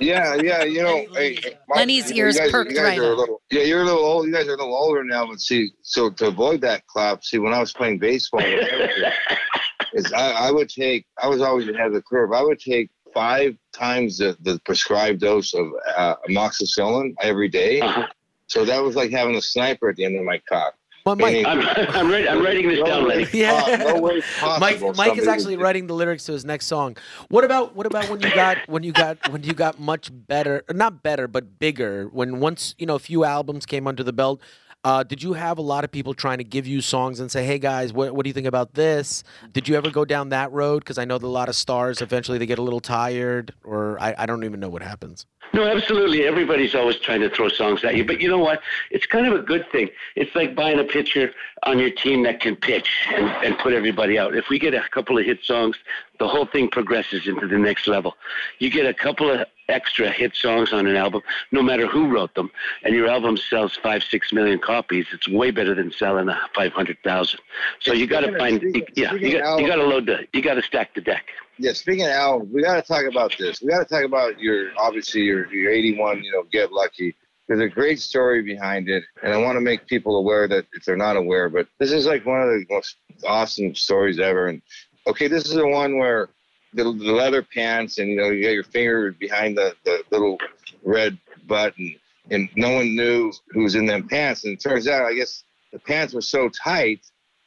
yeah, 0.00 0.34
yeah, 0.36 0.62
you 0.64 0.82
know, 0.82 1.04
hey, 1.14 1.34
hey, 1.34 1.58
Mike, 1.68 1.78
Lenny's 1.78 2.10
you 2.10 2.16
ears 2.24 2.38
guys, 2.38 2.50
perked 2.50 2.72
you 2.72 2.82
right 2.82 2.98
are 2.98 3.02
a 3.02 3.12
up. 3.12 3.18
little, 3.18 3.42
Yeah, 3.50 3.62
you're 3.62 3.82
a 3.82 3.84
little 3.84 4.04
old. 4.04 4.26
You 4.26 4.32
guys 4.32 4.46
are 4.46 4.54
a 4.54 4.56
little 4.56 4.74
older 4.74 5.02
now, 5.04 5.26
but 5.26 5.40
see, 5.40 5.70
so 5.82 6.10
to 6.10 6.26
avoid 6.28 6.60
that 6.60 6.86
clap, 6.86 7.24
see, 7.24 7.38
when 7.38 7.52
I 7.52 7.58
was 7.60 7.72
playing 7.72 7.98
baseball, 7.98 8.40
is 9.94 10.12
I, 10.12 10.48
I 10.48 10.50
would 10.50 10.68
take. 10.68 11.06
I 11.22 11.28
was 11.28 11.40
always 11.40 11.68
ahead 11.68 11.86
of 11.86 11.92
the 11.92 12.02
curve. 12.02 12.32
I 12.32 12.42
would 12.42 12.58
take 12.58 12.90
five 13.14 13.56
times 13.72 14.18
the, 14.18 14.36
the 14.42 14.60
prescribed 14.64 15.20
dose 15.20 15.54
of 15.54 15.66
uh, 15.96 16.16
amoxicillin 16.28 17.14
every 17.20 17.48
day. 17.48 17.80
Uh-huh. 17.80 18.06
So 18.46 18.64
that 18.64 18.82
was 18.82 18.96
like 18.96 19.10
having 19.10 19.36
a 19.36 19.42
sniper 19.42 19.90
at 19.90 19.96
the 19.96 20.04
end 20.04 20.16
of 20.16 20.24
my 20.24 20.40
cock. 20.48 20.74
But 21.04 21.18
Mike, 21.18 21.46
I'm, 21.46 21.60
I'm, 21.60 22.10
writing, 22.10 22.28
I'm 22.28 22.44
writing 22.44 22.68
this 22.68 22.84
down, 22.84 23.08
Lenny. 23.08 23.26
Yeah. 23.32 23.54
Uh, 23.54 23.76
no 23.94 24.00
way 24.00 24.20
possible 24.38 24.88
Mike 24.94 24.96
Mike 24.96 25.18
is 25.18 25.26
actually 25.26 25.56
would- 25.56 25.62
writing 25.62 25.86
the 25.86 25.94
lyrics 25.94 26.24
to 26.24 26.32
his 26.32 26.44
next 26.44 26.66
song. 26.66 26.96
What 27.28 27.44
about 27.44 27.74
what 27.74 27.86
about 27.86 28.10
when 28.10 28.20
you 28.20 28.34
got 28.34 28.58
when 28.68 28.82
you 28.82 28.92
got 28.92 29.16
when 29.30 29.42
you 29.42 29.54
got 29.54 29.80
much 29.80 30.10
better 30.12 30.64
not 30.70 31.02
better 31.02 31.26
but 31.26 31.58
bigger 31.58 32.08
when 32.12 32.40
once 32.40 32.74
you 32.78 32.84
know 32.84 32.96
a 32.96 32.98
few 32.98 33.24
albums 33.24 33.64
came 33.64 33.86
under 33.86 34.02
the 34.02 34.12
belt 34.12 34.42
uh, 34.84 35.02
did 35.02 35.22
you 35.22 35.32
have 35.32 35.58
a 35.58 35.62
lot 35.62 35.84
of 35.84 35.90
people 35.90 36.14
trying 36.14 36.38
to 36.38 36.44
give 36.44 36.66
you 36.66 36.80
songs 36.80 37.20
and 37.20 37.30
say, 37.30 37.44
"Hey 37.44 37.58
guys, 37.58 37.92
what, 37.92 38.14
what 38.14 38.24
do 38.24 38.28
you 38.28 38.34
think 38.34 38.46
about 38.46 38.74
this?" 38.74 39.24
Did 39.52 39.68
you 39.68 39.76
ever 39.76 39.90
go 39.90 40.04
down 40.04 40.28
that 40.30 40.52
road? 40.52 40.80
Because 40.80 40.98
I 40.98 41.04
know 41.04 41.18
that 41.18 41.26
a 41.26 41.28
lot 41.28 41.48
of 41.48 41.56
stars 41.56 42.00
eventually 42.00 42.38
they 42.38 42.46
get 42.46 42.58
a 42.58 42.62
little 42.62 42.80
tired, 42.80 43.52
or 43.64 44.00
I, 44.00 44.14
I 44.18 44.26
don't 44.26 44.44
even 44.44 44.60
know 44.60 44.68
what 44.68 44.82
happens. 44.82 45.26
No, 45.54 45.66
absolutely. 45.66 46.24
Everybody's 46.24 46.74
always 46.74 46.96
trying 46.96 47.20
to 47.20 47.30
throw 47.30 47.48
songs 47.48 47.82
at 47.82 47.96
you. 47.96 48.04
But 48.04 48.20
you 48.20 48.28
know 48.28 48.38
what? 48.38 48.60
It's 48.90 49.06
kind 49.06 49.26
of 49.26 49.32
a 49.32 49.42
good 49.42 49.66
thing. 49.72 49.88
It's 50.14 50.34
like 50.34 50.54
buying 50.54 50.78
a 50.78 50.84
pitcher 50.84 51.32
on 51.62 51.78
your 51.78 51.90
team 51.90 52.22
that 52.24 52.40
can 52.40 52.54
pitch 52.54 52.88
and, 53.14 53.26
and 53.44 53.58
put 53.58 53.72
everybody 53.72 54.18
out. 54.18 54.36
If 54.36 54.50
we 54.50 54.58
get 54.58 54.74
a 54.74 54.82
couple 54.90 55.18
of 55.18 55.24
hit 55.24 55.42
songs, 55.42 55.76
the 56.18 56.28
whole 56.28 56.46
thing 56.46 56.68
progresses 56.68 57.26
into 57.26 57.46
the 57.46 57.58
next 57.58 57.86
level. 57.86 58.14
You 58.58 58.70
get 58.70 58.86
a 58.86 58.94
couple 58.94 59.30
of 59.30 59.46
extra 59.68 60.10
hit 60.10 60.34
songs 60.34 60.72
on 60.72 60.86
an 60.86 60.96
album, 60.96 61.22
no 61.52 61.62
matter 61.62 61.86
who 61.86 62.08
wrote 62.08 62.34
them, 62.34 62.50
and 62.84 62.94
your 62.94 63.08
album 63.08 63.36
sells 63.36 63.76
five, 63.82 64.02
six 64.02 64.32
million 64.32 64.58
copies. 64.58 65.06
It's 65.12 65.28
way 65.28 65.50
better 65.50 65.74
than 65.74 65.92
selling 65.92 66.28
a 66.28 66.40
five 66.54 66.72
hundred 66.72 66.98
thousand. 67.04 67.40
So 67.80 67.92
you 67.92 68.06
got 68.06 68.20
to 68.20 68.32
of- 68.32 68.38
find, 68.38 68.58
speaking- 68.60 68.82
yeah, 68.96 69.10
speaking 69.10 69.30
you 69.30 69.38
got, 69.66 69.76
to 69.76 69.84
load 69.84 70.06
the, 70.06 70.26
you 70.32 70.42
got 70.42 70.54
to 70.54 70.62
stack 70.62 70.94
the 70.94 71.00
deck. 71.00 71.24
Yeah, 71.58 71.72
speaking 71.72 72.04
of 72.04 72.10
albums, 72.12 72.52
we 72.52 72.62
got 72.62 72.76
to 72.76 72.82
talk 72.82 73.04
about 73.04 73.34
this. 73.38 73.60
We 73.60 73.68
got 73.68 73.80
to 73.80 73.84
talk 73.84 74.04
about 74.04 74.38
your 74.38 74.70
obviously 74.78 75.22
your 75.22 75.52
your 75.52 75.70
81, 75.72 76.22
you 76.22 76.32
know, 76.32 76.44
Get 76.52 76.72
Lucky. 76.72 77.16
There's 77.48 77.60
a 77.60 77.68
great 77.68 77.98
story 77.98 78.42
behind 78.42 78.90
it, 78.90 79.02
and 79.22 79.32
I 79.32 79.38
want 79.38 79.56
to 79.56 79.62
make 79.62 79.86
people 79.86 80.18
aware 80.18 80.46
that 80.48 80.66
if 80.74 80.84
they're 80.84 80.98
not 80.98 81.16
aware, 81.16 81.48
but 81.48 81.66
this 81.78 81.92
is 81.92 82.04
like 82.06 82.26
one 82.26 82.42
of 82.42 82.48
the 82.48 82.64
most 82.68 82.96
awesome 83.26 83.74
stories 83.74 84.18
ever. 84.20 84.48
And 84.48 84.60
okay, 85.08 85.26
this 85.26 85.44
is 85.44 85.54
the 85.54 85.66
one 85.66 85.98
where 85.98 86.28
the, 86.74 86.84
the 86.84 87.12
leather 87.12 87.42
pants, 87.42 87.98
and 87.98 88.08
you 88.10 88.16
know, 88.16 88.30
you 88.30 88.42
got 88.42 88.50
your 88.50 88.64
finger 88.64 89.12
behind 89.12 89.56
the, 89.56 89.74
the 89.84 90.02
little 90.10 90.38
red 90.84 91.18
button, 91.46 91.94
and 92.30 92.48
no 92.56 92.70
one 92.72 92.94
knew 92.94 93.32
who 93.50 93.62
was 93.62 93.74
in 93.74 93.86
them 93.86 94.06
pants. 94.06 94.44
And 94.44 94.54
it 94.54 94.60
turns 94.60 94.86
out, 94.86 95.06
I 95.06 95.14
guess 95.14 95.44
the 95.72 95.78
pants 95.78 96.14
were 96.14 96.20
so 96.20 96.48
tight 96.50 97.00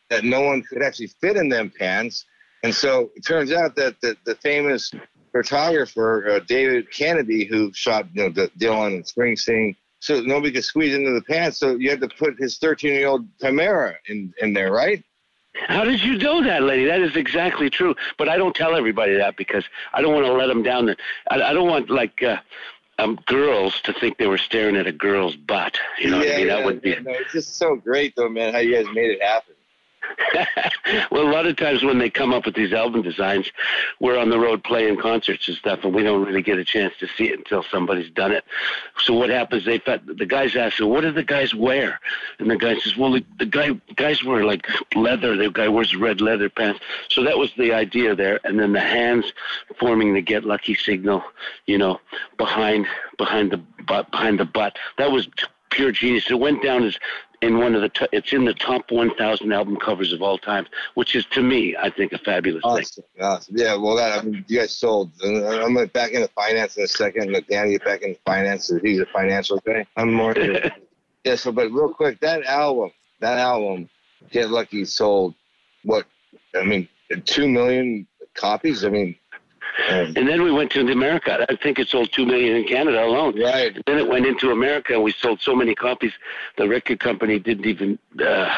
that 0.10 0.24
no 0.24 0.42
one 0.42 0.64
could 0.64 0.82
actually 0.82 1.08
fit 1.08 1.38
in 1.38 1.50
them 1.50 1.72
pants. 1.78 2.26
And 2.64 2.74
so 2.74 3.12
it 3.16 3.26
turns 3.26 3.52
out 3.52 3.76
that 3.76 4.00
the, 4.02 4.18
the 4.26 4.36
famous 4.36 4.92
photographer 5.32 6.30
uh, 6.30 6.40
David 6.48 6.92
Kennedy, 6.92 7.46
who 7.46 7.72
shot 7.74 8.08
you 8.14 8.24
know 8.24 8.30
the 8.30 8.50
Dylan 8.60 8.96
and 8.96 9.06
Springsteen, 9.06 9.76
so 10.00 10.20
nobody 10.22 10.52
could 10.52 10.64
squeeze 10.64 10.96
into 10.96 11.12
the 11.12 11.22
pants. 11.22 11.60
So 11.60 11.76
you 11.76 11.90
had 11.90 12.02
to 12.02 12.10
put 12.10 12.40
his 12.40 12.58
13 12.58 12.92
year 12.92 13.08
old 13.08 13.28
Tamara 13.40 13.96
in 14.08 14.34
in 14.42 14.54
there, 14.54 14.72
right? 14.72 15.04
How 15.54 15.84
did 15.84 16.02
you 16.02 16.18
know 16.18 16.44
that, 16.44 16.64
lady? 16.64 16.86
That 16.86 17.02
is 17.02 17.16
exactly 17.16 17.70
true. 17.70 17.96
But 18.18 18.30
I 18.30 18.38
don't 18.38 18.56
tell 18.56 18.76
everybody 18.76 19.16
that 19.16 19.36
because 19.36 19.66
I 19.94 20.02
don't 20.02 20.14
want 20.14 20.26
to 20.26 20.34
let 20.34 20.48
them 20.48 20.64
down. 20.64 20.86
The, 20.86 20.98
I, 21.30 21.42
I 21.42 21.54
don't 21.54 21.68
want 21.68 21.90
like 21.90 22.24
uh, 22.24 22.38
um, 23.00 23.20
girls 23.26 23.82
to 23.82 23.94
think 23.94 24.18
they 24.18 24.28
were 24.28 24.38
staring 24.38 24.76
at 24.76 24.88
a 24.88 24.92
girl's 24.92 25.36
butt. 25.36 25.78
You 26.00 26.12
know 26.12 26.20
what 26.20 26.28
I 26.28 26.38
mean? 26.38 26.48
That 26.48 26.66
would 26.66 26.82
be. 26.82 26.96
No, 27.00 27.12
it's 27.12 27.34
just 27.34 27.58
so 27.58 27.76
great 27.76 28.16
though, 28.16 28.30
man. 28.30 28.54
How 28.54 28.60
you 28.60 28.76
guys 28.76 28.94
made 28.94 29.12
it 29.12 29.22
happen. 29.22 29.56
Well, 31.12 31.24
a 31.24 31.32
lot 31.32 31.46
of 31.46 31.56
times 31.56 31.84
when 31.84 32.00
they 32.00 32.10
come 32.10 32.34
up 32.34 32.46
with 32.46 32.56
these 32.56 32.74
album 32.74 33.02
designs, 33.02 33.52
we're 34.00 34.18
on 34.18 34.30
the 34.30 34.40
road 34.40 34.64
playing 34.64 34.98
concerts 34.98 35.48
and 35.48 35.58
stuff, 35.58 35.80
and 35.84 35.94
we 35.94 36.04
don't 36.04 36.26
really 36.26 36.42
get 36.42 36.58
a 36.58 36.66
chance 36.66 36.94
to 37.00 37.08
see 37.18 37.26
it 37.26 37.38
until 37.38 37.64
somebody's 37.64 38.10
done 38.12 38.32
it. 38.32 38.44
So 39.04 39.14
what 39.14 39.30
happens? 39.30 39.66
They 39.66 39.80
the 39.80 40.26
guys 40.28 40.56
ask, 40.56 40.78
"So 40.78 40.88
what 40.88 41.02
do 41.02 41.12
the 41.12 41.24
guys 41.24 41.54
wear?" 41.54 42.00
And 42.40 42.50
the 42.50 42.58
guy 42.58 42.78
says, 42.80 42.98
"Well, 42.98 43.12
the, 43.12 43.26
the 43.40 43.46
guy 43.46 43.72
guys 43.96 44.24
wear 44.24 44.46
like 44.46 44.68
leather. 44.96 45.36
The 45.36 45.50
guy 45.50 45.68
wears 45.68 45.96
red 45.96 46.22
leather 46.22 46.50
pants." 46.50 46.80
So 47.10 47.24
that 47.24 47.38
was 47.38 47.52
the 47.58 47.74
idea 47.74 48.16
there, 48.16 48.40
and 48.44 48.60
then 48.60 48.74
the 48.74 48.80
hands 48.80 49.32
forming 49.80 50.14
the 50.14 50.22
"Get 50.22 50.44
Lucky" 50.44 50.76
signal, 50.76 51.24
you 51.66 51.78
know, 51.78 52.00
behind 52.38 52.88
behind 53.18 53.52
the 53.52 53.62
butt 53.86 54.12
behind 54.12 54.40
the 54.40 54.46
butt. 54.46 54.78
That 54.98 55.12
was 55.12 55.28
pure 55.70 55.92
genius. 55.92 56.30
It 56.30 56.40
went 56.40 56.62
down 56.62 56.84
as 56.84 56.98
in 57.42 57.58
one 57.58 57.74
of 57.74 57.82
the 57.82 57.90
t- 57.90 58.08
it's 58.12 58.34
in 58.34 58.46
the 58.46 58.54
top 58.54 58.92
1,000 58.92 59.52
album 59.52 59.76
covers 59.78 60.14
of 60.14 60.22
all 60.22 60.38
time, 60.38 60.68
which 60.94 61.16
is 61.16 61.26
to 61.32 61.42
me, 61.42 61.76
I 61.76 61.90
think, 61.90 62.14
a 62.14 62.18
fabulous 62.20 62.62
thing. 62.62 62.72
Awesome, 62.72 63.04
awesome. 63.20 63.56
Yeah, 63.58 63.76
well, 63.76 63.96
that 63.96 64.20
I 64.20 64.22
mean, 64.22 64.46
you 64.48 64.60
guys 64.60 64.72
sold. 64.72 65.12
I'm 65.24 65.74
back 65.88 66.12
into 66.12 66.28
finance 66.30 66.78
in 66.78 66.84
a 66.84 66.88
second. 66.88 67.32
Let 67.32 67.48
Danny 67.48 67.72
get 67.72 67.84
back 67.84 68.02
into 68.04 68.20
finance. 68.26 68.72
He's 68.84 69.00
a 69.00 69.06
financial 69.08 69.58
guy. 69.66 69.86
I'm 69.98 70.14
more. 70.14 70.36
yeah. 71.24 71.36
So, 71.36 71.52
but 71.52 71.72
real 71.72 71.94
quick, 71.94 72.20
that 72.22 72.46
album, 72.46 72.92
that 73.20 73.40
album, 73.40 73.90
Get 74.30 74.50
Lucky 74.50 74.86
sold. 74.86 75.34
What? 75.84 76.06
I 76.56 76.64
mean, 76.64 76.88
two 77.26 77.48
million 77.48 78.08
copies. 78.36 78.86
I 78.86 78.90
mean, 78.90 79.16
And 79.90 80.28
then 80.28 80.44
we 80.44 80.52
went 80.52 80.72
to 80.72 80.82
America. 80.82 81.46
I 81.50 81.56
think 81.56 81.80
it 81.80 81.88
sold 81.88 82.12
two 82.12 82.26
million 82.26 82.56
in 82.58 82.68
Canada 82.68 83.04
alone. 83.04 83.40
right. 83.42 83.74
Then 83.86 83.98
it 83.98 84.08
went 84.08 84.26
into 84.26 84.52
America, 84.52 84.94
and 84.94 85.04
we 85.04 85.12
sold 85.12 85.42
so 85.42 85.56
many 85.56 85.74
copies, 85.76 86.12
the 86.58 86.68
record 86.68 87.00
company 87.00 87.40
didn't 87.40 87.66
even 87.66 87.98
uh, 88.26 88.50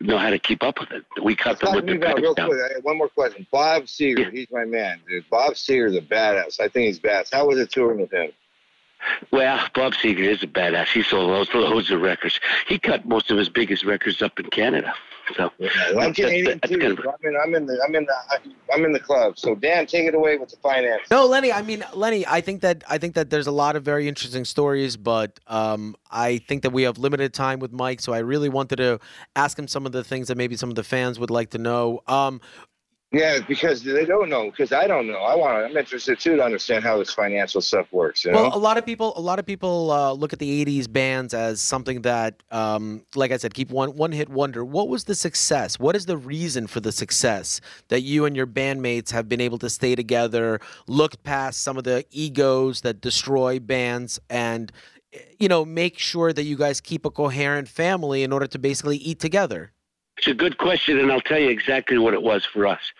know 0.00 0.18
how 0.18 0.30
to 0.30 0.38
keep 0.38 0.62
up 0.62 0.78
with 0.80 0.90
it. 0.92 1.04
We 1.22 1.34
cut 1.34 1.60
them 1.60 1.74
with 1.74 1.86
to 1.86 1.94
me 1.94 1.98
real 1.98 2.34
quick. 2.34 2.36
down. 2.36 2.50
I 2.52 2.74
have 2.74 2.84
one 2.84 2.98
more 2.98 3.08
question. 3.08 3.46
Bob 3.50 3.84
Seger, 3.84 4.18
Yeah. 4.20 4.30
he's 4.30 4.50
my 4.50 4.64
man. 4.64 5.00
Dude. 5.08 5.24
Bob 5.30 5.54
Seger's 5.54 5.96
a 5.96 6.00
badass. 6.00 6.60
I 6.60 6.68
think 6.68 6.86
he's 6.86 7.00
badass. 7.00 7.32
How 7.32 7.46
was 7.46 7.58
it 7.58 7.70
touring 7.70 8.00
with 8.00 8.12
him? 8.12 8.30
Well, 9.30 9.66
Bob 9.74 9.94
Seger 9.94 10.20
is 10.20 10.42
a 10.42 10.46
badass. 10.46 10.88
He 10.88 11.02
sold 11.02 11.30
loads, 11.30 11.52
loads 11.54 11.90
of 11.90 12.00
records. 12.00 12.40
He 12.66 12.78
cut 12.78 13.06
most 13.06 13.30
of 13.30 13.38
his 13.38 13.48
biggest 13.48 13.84
records 13.84 14.22
up 14.22 14.38
in 14.40 14.46
Canada. 14.50 14.92
So 15.36 15.52
Yeah, 15.58 15.70
I'm 15.96 16.12
Canadian 16.12 16.58
that's 16.60 16.72
too. 16.72 16.78
kind 16.80 16.98
of- 16.98 17.06
I'm 17.06 17.14
in. 17.28 17.36
I'm 17.40 17.54
in 17.54 17.66
the. 17.66 17.80
I'm 17.86 17.94
in 17.94 18.04
the. 18.04 18.14
I'm 18.74 18.84
in 18.84 18.92
the 18.92 18.98
club. 18.98 19.38
So 19.38 19.54
Dan, 19.54 19.86
take 19.86 20.06
it 20.08 20.14
away 20.14 20.36
with 20.38 20.48
the 20.48 20.56
finance. 20.56 21.02
No, 21.08 21.24
Lenny. 21.26 21.52
I 21.52 21.62
mean, 21.62 21.84
Lenny. 21.94 22.26
I 22.26 22.40
think 22.40 22.62
that 22.62 22.82
I 22.88 22.98
think 22.98 23.14
that 23.14 23.30
there's 23.30 23.46
a 23.46 23.52
lot 23.52 23.76
of 23.76 23.84
very 23.84 24.08
interesting 24.08 24.44
stories, 24.44 24.96
but 24.96 25.38
um, 25.46 25.94
I 26.10 26.38
think 26.38 26.62
that 26.62 26.70
we 26.70 26.82
have 26.82 26.98
limited 26.98 27.32
time 27.32 27.60
with 27.60 27.70
Mike, 27.70 28.00
so 28.00 28.12
I 28.12 28.18
really 28.18 28.48
wanted 28.48 28.76
to 28.76 28.98
ask 29.36 29.56
him 29.56 29.68
some 29.68 29.86
of 29.86 29.92
the 29.92 30.02
things 30.02 30.26
that 30.28 30.36
maybe 30.36 30.56
some 30.56 30.68
of 30.68 30.74
the 30.74 30.82
fans 30.84 31.20
would 31.20 31.30
like 31.30 31.50
to 31.50 31.58
know. 31.58 32.00
Um, 32.08 32.40
Yeah, 33.12 33.40
because 33.40 33.82
they 33.82 34.04
don't 34.04 34.28
know. 34.28 34.50
Because 34.50 34.70
I 34.70 34.86
don't 34.86 35.08
know. 35.08 35.18
I 35.18 35.34
want. 35.34 35.64
I'm 35.64 35.76
interested 35.76 36.20
too 36.20 36.36
to 36.36 36.44
understand 36.44 36.84
how 36.84 36.96
this 36.98 37.12
financial 37.12 37.60
stuff 37.60 37.92
works. 37.92 38.24
You 38.24 38.30
know. 38.30 38.42
well, 38.42 38.56
a 38.56 38.58
lot 38.58 38.78
of 38.78 38.86
people, 38.86 39.12
a 39.16 39.20
lot 39.20 39.40
of 39.40 39.46
people 39.46 39.90
uh, 39.90 40.12
look 40.12 40.32
at 40.32 40.38
the 40.38 40.64
'80s 40.64 40.90
bands 40.90 41.34
as 41.34 41.60
something 41.60 42.02
that, 42.02 42.40
um, 42.52 43.02
like 43.16 43.32
I 43.32 43.36
said, 43.36 43.52
keep 43.52 43.70
one 43.70 43.96
one 43.96 44.12
hit 44.12 44.28
wonder. 44.28 44.64
What 44.64 44.88
was 44.88 45.04
the 45.04 45.16
success? 45.16 45.76
What 45.76 45.96
is 45.96 46.06
the 46.06 46.16
reason 46.16 46.68
for 46.68 46.78
the 46.78 46.92
success 46.92 47.60
that 47.88 48.02
you 48.02 48.26
and 48.26 48.36
your 48.36 48.46
bandmates 48.46 49.10
have 49.10 49.28
been 49.28 49.40
able 49.40 49.58
to 49.58 49.70
stay 49.70 49.96
together, 49.96 50.60
look 50.86 51.20
past 51.24 51.62
some 51.62 51.76
of 51.76 51.82
the 51.82 52.04
egos 52.12 52.82
that 52.82 53.00
destroy 53.00 53.58
bands, 53.58 54.20
and 54.30 54.70
you 55.40 55.48
know, 55.48 55.64
make 55.64 55.98
sure 55.98 56.32
that 56.32 56.44
you 56.44 56.56
guys 56.56 56.80
keep 56.80 57.04
a 57.04 57.10
coherent 57.10 57.68
family 57.68 58.22
in 58.22 58.32
order 58.32 58.46
to 58.46 58.58
basically 58.58 58.98
eat 58.98 59.18
together? 59.18 59.72
It's 60.20 60.26
a 60.26 60.34
good 60.34 60.58
question, 60.58 60.98
and 60.98 61.10
I'll 61.10 61.22
tell 61.22 61.38
you 61.38 61.48
exactly 61.48 61.96
what 61.96 62.12
it 62.12 62.22
was 62.22 62.44
for 62.44 62.66
us. 62.66 62.92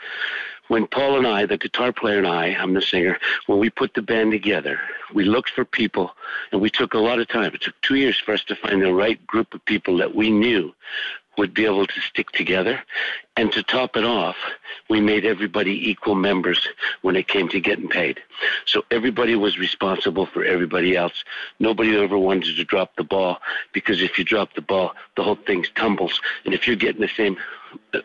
When 0.68 0.86
Paul 0.86 1.18
and 1.18 1.26
I, 1.26 1.44
the 1.44 1.58
guitar 1.58 1.92
player 1.92 2.16
and 2.16 2.26
I, 2.26 2.46
I'm 2.46 2.72
the 2.72 2.80
singer, 2.80 3.18
when 3.44 3.58
we 3.58 3.68
put 3.68 3.92
the 3.92 4.00
band 4.00 4.32
together, 4.32 4.80
we 5.12 5.24
looked 5.24 5.50
for 5.50 5.66
people, 5.66 6.12
and 6.50 6.62
we 6.62 6.70
took 6.70 6.94
a 6.94 6.98
lot 6.98 7.18
of 7.18 7.28
time. 7.28 7.52
It 7.52 7.60
took 7.60 7.78
two 7.82 7.96
years 7.96 8.18
for 8.18 8.32
us 8.32 8.42
to 8.44 8.56
find 8.56 8.80
the 8.80 8.94
right 8.94 9.26
group 9.26 9.52
of 9.52 9.62
people 9.66 9.98
that 9.98 10.14
we 10.14 10.30
knew 10.30 10.74
would 11.36 11.52
be 11.52 11.66
able 11.66 11.86
to 11.86 12.00
stick 12.00 12.30
together. 12.30 12.82
And 13.36 13.52
to 13.52 13.62
top 13.62 13.96
it 13.96 14.04
off, 14.04 14.36
we 14.90 15.00
made 15.00 15.24
everybody 15.24 15.88
equal 15.88 16.14
members 16.14 16.68
when 17.02 17.16
it 17.16 17.28
came 17.28 17.48
to 17.50 17.60
getting 17.60 17.88
paid. 17.88 18.20
So 18.66 18.82
everybody 18.90 19.34
was 19.34 19.58
responsible 19.58 20.26
for 20.26 20.44
everybody 20.44 20.96
else. 20.96 21.24
Nobody 21.58 21.96
ever 21.96 22.18
wanted 22.18 22.56
to 22.56 22.64
drop 22.64 22.96
the 22.96 23.04
ball 23.04 23.38
because 23.72 24.02
if 24.02 24.18
you 24.18 24.24
drop 24.24 24.54
the 24.54 24.62
ball, 24.62 24.94
the 25.16 25.22
whole 25.22 25.36
thing 25.36 25.64
tumbles. 25.74 26.20
And 26.44 26.52
if 26.52 26.66
you're 26.66 26.76
getting 26.76 27.00
the 27.00 27.08
same 27.16 27.36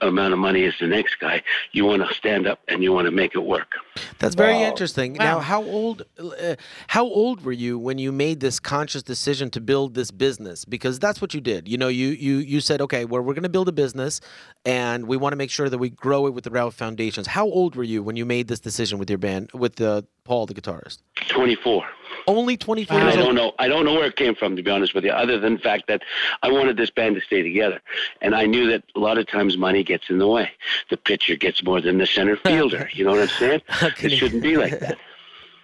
amount 0.01 0.32
of 0.32 0.39
money 0.39 0.63
as 0.65 0.75
the 0.79 0.88
next 0.88 1.20
guy, 1.20 1.41
you 1.72 1.86
want 1.86 2.08
to 2.08 2.13
stand 2.13 2.48
up 2.48 2.60
and 2.67 2.84
you 2.84 2.94
want 2.94 3.05
to 3.05 3.12
make 3.12 3.34
it 3.36 3.39
work. 3.39 3.74
That's 4.20 4.36
very 4.36 4.53
Wow. 4.53 4.67
interesting. 4.70 5.13
Now, 5.13 5.39
how 5.39 5.63
old 5.63 6.03
uh, 6.20 6.55
how 6.88 7.05
old 7.05 7.44
were 7.44 7.51
you 7.51 7.79
when 7.79 7.98
you 7.98 8.12
made 8.12 8.39
this 8.41 8.60
conscious 8.60 9.01
decision 9.03 9.50
to 9.51 9.62
build 9.62 9.94
this 9.96 10.12
business? 10.12 10.65
Because 10.65 11.00
that's 11.00 11.22
what 11.22 11.34
you 11.34 11.41
did. 11.41 11.67
You 11.67 11.77
know, 11.77 11.88
you 11.88 12.10
you 12.10 12.38
you 12.38 12.60
said, 12.62 12.82
okay, 12.82 13.05
well, 13.05 13.22
we're 13.22 13.34
going 13.34 13.44
to 13.44 13.50
build 13.50 13.70
a 13.70 13.72
business, 13.72 14.22
and 14.65 15.08
we 15.08 15.14
want 15.17 15.34
to 15.34 15.38
make 15.38 15.50
sure 15.50 15.69
that 15.69 15.77
we 15.77 15.89
grow 15.89 16.27
it 16.27 16.34
with 16.34 16.43
the 16.43 16.50
Ralph 16.51 16.75
Foundations. 16.75 17.27
How 17.27 17.45
old 17.45 17.75
were 17.75 17.84
you 17.84 18.03
when 18.03 18.15
you 18.15 18.25
made 18.25 18.48
this 18.48 18.60
decision 18.60 19.00
with 19.00 19.10
your 19.10 19.17
band, 19.17 19.51
with 19.53 19.79
uh, 19.81 20.03
Paul, 20.24 20.45
the 20.45 20.53
guitarist? 20.53 21.00
24. 21.27 21.86
Only 22.27 22.57
twenty 22.57 22.86
four 22.86 22.98
And 22.98 23.07
I 23.07 23.15
don't 23.15 23.36
know. 23.36 23.53
I 23.60 23.67
don't 23.67 23.86
know 23.86 23.93
where 23.93 24.07
it 24.07 24.15
came 24.15 24.34
from, 24.34 24.55
to 24.55 24.63
be 24.63 24.72
honest 24.72 24.95
with 24.95 25.03
you, 25.03 25.12
other 25.12 25.39
than 25.39 25.55
the 25.55 25.60
fact 25.60 25.88
that 25.88 26.01
I 26.41 26.51
wanted 26.51 26.75
this 26.75 26.89
band 26.89 27.15
to 27.15 27.22
stay 27.22 27.43
together, 27.43 27.81
and 28.22 28.34
I 28.34 28.45
knew 28.45 28.67
that 28.72 28.84
a 28.95 29.00
lot 29.00 29.17
of 29.19 29.27
times 29.27 29.57
money 29.57 29.84
gets 29.84 30.10
in 30.10 30.17
the 30.17 30.27
way. 30.27 30.50
The 30.89 30.98
pitcher 30.98 31.36
gets 31.36 31.63
more 31.63 31.81
than 31.81 32.00
the 32.00 32.07
center 32.07 32.36
fielder. 32.45 32.89
You 32.93 33.05
know 33.05 33.12
what 33.12 33.22
I'm 33.22 33.27
saying? 33.27 33.62
It 34.01 34.10
shouldn't 34.17 34.41
be 34.41 34.57
like 34.57 34.79
that. 34.79 34.98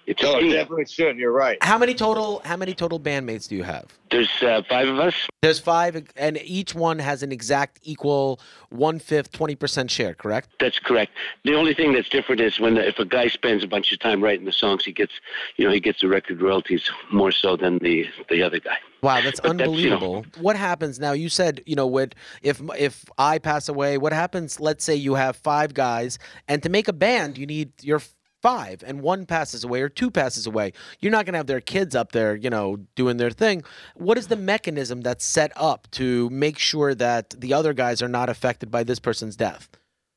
It's 0.07 0.21
no, 0.23 0.35
a 0.35 0.39
it 0.39 0.51
definitely 0.51 0.85
should. 0.85 1.17
You're 1.17 1.31
right. 1.31 1.57
How 1.63 1.77
many 1.77 1.93
total? 1.93 2.41
How 2.43 2.57
many 2.57 2.73
total 2.73 2.99
bandmates 2.99 3.47
do 3.47 3.55
you 3.55 3.63
have? 3.63 3.85
There's 4.09 4.29
uh, 4.41 4.61
five 4.67 4.87
of 4.89 4.99
us. 4.99 5.13
There's 5.41 5.59
five, 5.59 6.03
and 6.15 6.37
each 6.43 6.75
one 6.75 6.99
has 6.99 7.23
an 7.23 7.31
exact 7.31 7.79
equal 7.83 8.39
one 8.69 8.99
fifth, 8.99 9.31
twenty 9.31 9.55
percent 9.55 9.89
share. 9.91 10.13
Correct? 10.13 10.49
That's 10.59 10.79
correct. 10.79 11.13
The 11.45 11.53
only 11.55 11.73
thing 11.73 11.93
that's 11.93 12.09
different 12.09 12.41
is 12.41 12.59
when 12.59 12.73
the, 12.75 12.87
if 12.87 12.99
a 12.99 13.05
guy 13.05 13.27
spends 13.27 13.63
a 13.63 13.67
bunch 13.67 13.91
of 13.93 13.99
time 13.99 14.21
writing 14.23 14.45
the 14.45 14.51
songs, 14.51 14.83
he 14.85 14.91
gets, 14.91 15.13
you 15.57 15.65
know, 15.65 15.71
he 15.71 15.79
gets 15.79 16.01
the 16.01 16.07
record 16.07 16.41
royalties 16.41 16.89
more 17.11 17.31
so 17.31 17.55
than 17.55 17.77
the 17.79 18.05
the 18.29 18.41
other 18.43 18.59
guy. 18.59 18.77
Wow, 19.01 19.21
that's 19.21 19.39
But 19.43 19.57
that's, 19.57 19.71
you 19.71 19.89
know- 19.91 19.95
unbelievable. 19.95 20.25
what 20.41 20.55
happens 20.57 20.99
now? 20.99 21.13
You 21.13 21.29
said, 21.29 21.61
you 21.65 21.75
know, 21.75 21.87
what 21.87 22.15
if 22.41 22.61
if 22.77 23.05
I 23.17 23.37
pass 23.37 23.69
away? 23.69 23.97
What 23.97 24.13
happens? 24.13 24.59
Let's 24.59 24.83
say 24.83 24.95
you 24.95 25.13
have 25.15 25.35
five 25.37 25.73
guys, 25.73 26.19
and 26.47 26.61
to 26.63 26.69
make 26.69 26.87
a 26.87 26.93
band, 26.93 27.37
you 27.37 27.45
need 27.45 27.71
your 27.81 28.01
five 28.41 28.83
and 28.85 29.01
one 29.01 29.25
passes 29.25 29.63
away 29.63 29.81
or 29.81 29.89
two 29.89 30.11
passes 30.11 30.47
away, 30.47 30.73
you're 30.99 31.11
not 31.11 31.25
going 31.25 31.33
to 31.33 31.39
have 31.39 31.47
their 31.47 31.61
kids 31.61 31.95
up 31.95 32.11
there, 32.11 32.35
you 32.35 32.49
know, 32.49 32.77
doing 32.95 33.17
their 33.17 33.31
thing. 33.31 33.63
What 33.95 34.17
is 34.17 34.27
the 34.27 34.35
mechanism 34.35 35.01
that's 35.01 35.25
set 35.25 35.51
up 35.55 35.87
to 35.91 36.29
make 36.29 36.57
sure 36.57 36.95
that 36.95 37.31
the 37.39 37.53
other 37.53 37.73
guys 37.73 38.01
are 38.01 38.07
not 38.07 38.29
affected 38.29 38.71
by 38.71 38.83
this 38.83 38.99
person's 38.99 39.35
death? 39.35 39.69